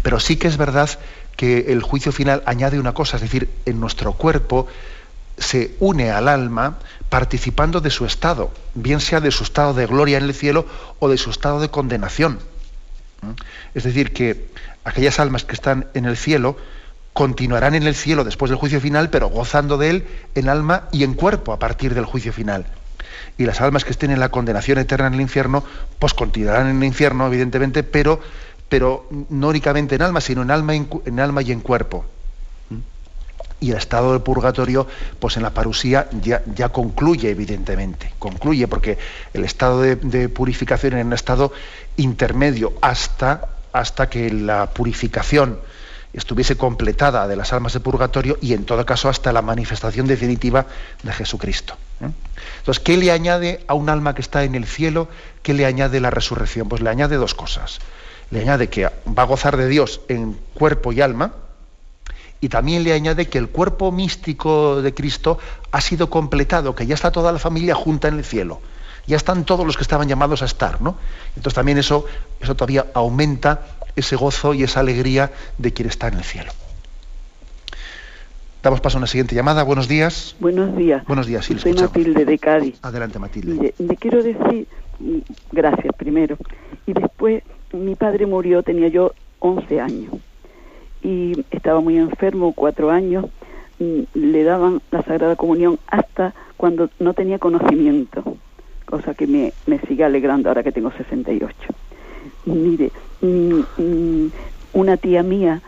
[0.01, 0.89] Pero sí que es verdad
[1.37, 4.67] que el juicio final añade una cosa, es decir, en nuestro cuerpo
[5.37, 6.77] se une al alma
[7.09, 10.65] participando de su estado, bien sea de su estado de gloria en el cielo
[10.99, 12.39] o de su estado de condenación.
[13.75, 14.49] Es decir, que
[14.83, 16.57] aquellas almas que están en el cielo
[17.13, 21.03] continuarán en el cielo después del juicio final, pero gozando de él en alma y
[21.03, 22.65] en cuerpo a partir del juicio final.
[23.37, 25.63] Y las almas que estén en la condenación eterna en el infierno,
[25.99, 28.19] pues continuarán en el infierno, evidentemente, pero,
[28.69, 32.05] pero no únicamente en alma, sino en alma, en alma y en cuerpo
[33.61, 34.87] y el estado del purgatorio,
[35.19, 38.97] pues en la parusía ya, ya concluye, evidentemente, concluye, porque
[39.33, 41.53] el estado de, purificación es un estado
[41.95, 45.59] intermedio hasta, hasta que la purificación
[46.13, 50.65] estuviese completada de las almas de purgatorio y en todo caso hasta la manifestación definitiva
[51.03, 51.75] de Jesucristo.
[52.01, 52.09] ¿eh?
[52.59, 55.07] Entonces, ¿qué le añade a un alma que está en el cielo?
[55.41, 56.67] ¿Qué le añade la resurrección?
[56.67, 57.79] Pues le añade dos cosas.
[58.29, 61.33] Le añade que va a gozar de Dios en cuerpo y alma,
[62.41, 65.37] y también le añade que el cuerpo místico de Cristo
[65.71, 68.59] ha sido completado, que ya está toda la familia junta en el cielo.
[69.05, 70.95] Ya están todos los que estaban llamados a estar, ¿no?
[71.35, 72.05] Entonces también eso,
[72.39, 73.61] eso todavía aumenta
[73.95, 76.51] ese gozo y esa alegría de quien está en el cielo.
[78.63, 79.63] Damos paso a una siguiente llamada.
[79.63, 80.35] Buenos días.
[80.39, 81.03] Buenos días.
[81.07, 82.77] Buenos días, sí, Soy Matilde de Cádiz.
[82.83, 83.73] Adelante, Matilde.
[83.77, 84.67] le quiero decir,
[84.99, 85.17] mm,
[85.51, 86.37] gracias primero,
[86.85, 90.13] y después mi padre murió, tenía yo 11 años
[91.03, 93.25] y estaba muy enfermo, cuatro años,
[93.79, 98.37] mm, le daban la Sagrada Comunión hasta cuando no tenía conocimiento,
[98.85, 101.55] cosa que me, me sigue alegrando ahora que tengo 68.
[102.45, 104.31] Mire, mm, mm,
[104.73, 105.61] una tía mía,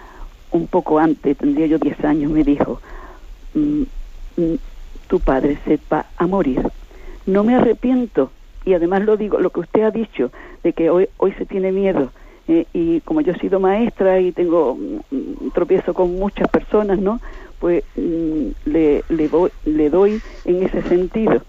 [0.51, 2.81] un poco antes, tendría yo 10 años, me dijo,
[5.07, 6.61] tu padre sepa a morir.
[7.25, 8.31] No me arrepiento,
[8.65, 10.31] y además lo digo, lo que usted ha dicho,
[10.63, 12.11] de que hoy, hoy se tiene miedo,
[12.47, 17.21] eh, y como yo he sido maestra y tengo mm, tropiezo con muchas personas, ¿no?
[17.59, 21.41] Pues mm, le, le, doy, le doy en ese sentido.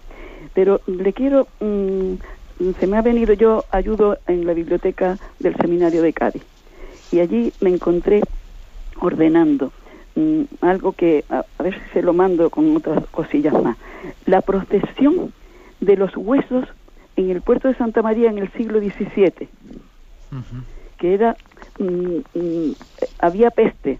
[0.53, 2.14] Pero le quiero, mm,
[2.78, 6.42] se me ha venido, yo ayudo en la biblioteca del seminario de Cádiz
[7.11, 8.20] y allí me encontré
[9.00, 9.72] ordenando
[10.61, 13.76] algo que a, ver si se lo mando con otras cosillas más.
[14.26, 15.32] La protección
[15.80, 16.68] de los huesos
[17.16, 19.48] en el puerto de Santa María en el siglo XVII
[20.98, 21.36] que era,
[21.78, 22.72] mm, mm,
[23.18, 23.98] había peste,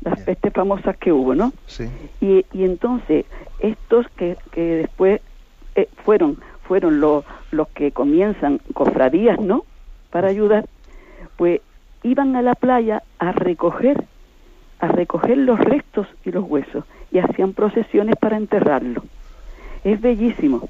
[0.00, 1.52] las pestes famosas que hubo, ¿no?
[1.66, 1.84] Sí.
[2.20, 3.26] Y, y entonces,
[3.60, 5.20] estos que, que después
[5.74, 9.64] eh, fueron, fueron los, los que comienzan cofradías, ¿no?
[10.10, 10.66] Para ayudar,
[11.36, 11.60] pues
[12.02, 14.04] iban a la playa a recoger,
[14.78, 19.02] a recoger los restos y los huesos y hacían procesiones para enterrarlo.
[19.84, 20.68] Es bellísimo,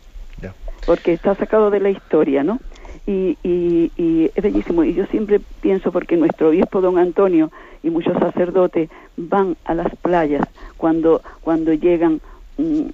[0.86, 2.58] porque está sacado de la historia, ¿no?
[3.06, 4.84] y, y, es bellísimo.
[4.84, 7.50] Y yo siempre pienso, porque nuestro obispo don Antonio
[7.82, 12.20] y muchos sacerdotes van a las playas cuando, cuando llegan,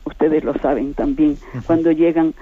[0.05, 1.37] ustedes lo saben también,
[1.67, 2.35] cuando llegan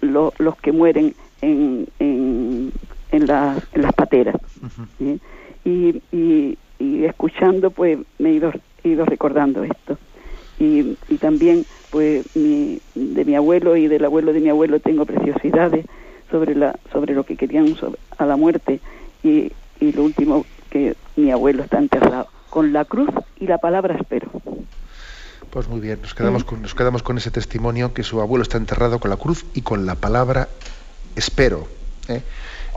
[0.00, 2.72] los que mueren en, en,
[3.10, 4.36] en, las pateras.
[5.64, 8.52] y, y, y, escuchando, pues me he ido,
[8.84, 9.98] he ido recordando esto.
[10.58, 15.04] y, y también pues mi, de mi abuelo y del abuelo de mi abuelo tengo
[15.04, 15.84] preciosidades
[16.30, 17.74] sobre la sobre lo que querían
[18.18, 18.80] a la muerte
[19.24, 19.50] y,
[19.80, 24.30] y lo último que mi abuelo está enterrado con la cruz y la palabra espero.
[25.50, 28.56] Pues muy bien, nos quedamos, con, nos quedamos con ese testimonio que su abuelo está
[28.56, 30.48] enterrado con la cruz y con la palabra
[31.16, 31.66] espero.
[32.06, 32.22] ¿eh?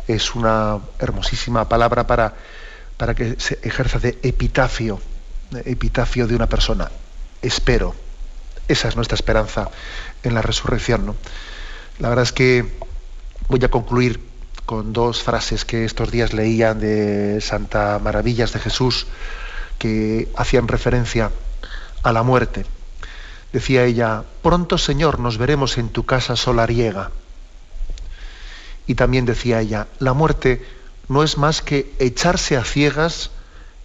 [0.08, 2.34] Es una hermosísima palabra para,
[2.98, 5.00] para que se ejerza de epitafio,
[5.66, 6.90] epitafio de una persona.
[7.44, 7.94] Espero.
[8.68, 9.70] Esa es nuestra esperanza
[10.24, 11.06] en la resurrección.
[11.06, 11.16] ¿no?
[12.00, 12.76] La verdad es que
[13.50, 14.20] voy a concluir
[14.66, 19.06] con dos frases que estos días leían de Santa Maravillas de Jesús
[19.78, 21.30] que hacían referencia
[22.04, 22.66] a la muerte.
[23.52, 27.12] Decía ella, pronto Señor nos veremos en tu casa solariega.
[28.86, 30.66] Y también decía ella, la muerte
[31.08, 33.32] no es más que echarse a ciegas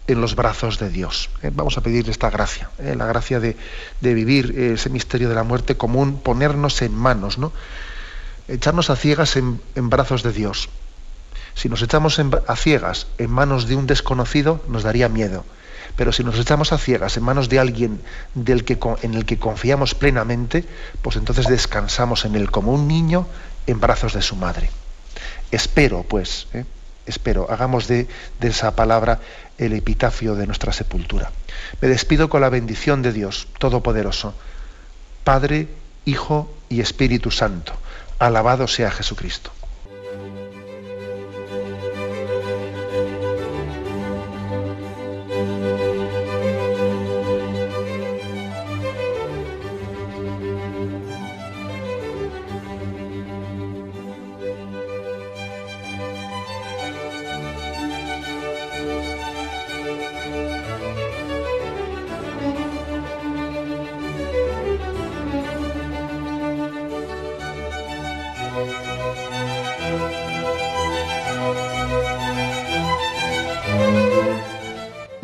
[0.09, 1.31] en los brazos de Dios.
[1.43, 3.57] Eh, vamos a pedirle esta gracia, eh, la gracia de,
[4.01, 7.53] vivir ese misterio de la muerte común, ponernos en manos, ¿no?
[8.49, 10.71] Echarnos a ciegas en, brazos de Dios.
[11.55, 15.45] Si nos echamos a ciegas en manos de un desconocido, nos daría miedo.
[15.99, 18.01] Pero si nos echamos a ciegas en manos de alguien
[18.35, 20.65] del que, en el que confiamos plenamente,
[21.03, 23.27] pues entonces descansamos en él como un niño
[23.67, 24.71] en brazos de su madre.
[25.51, 26.65] Espero, pues, ¿eh?
[27.05, 28.07] espero, hagamos de,
[28.39, 29.19] de esa palabra
[29.59, 31.33] el epitafio de nuestra sepultura.
[31.81, 34.35] Me despido con la bendición de Dios Todopoderoso,
[35.25, 35.67] Padre,
[36.05, 37.73] Hijo y Espíritu Santo.
[38.21, 39.51] Alabado sea Jesucristo.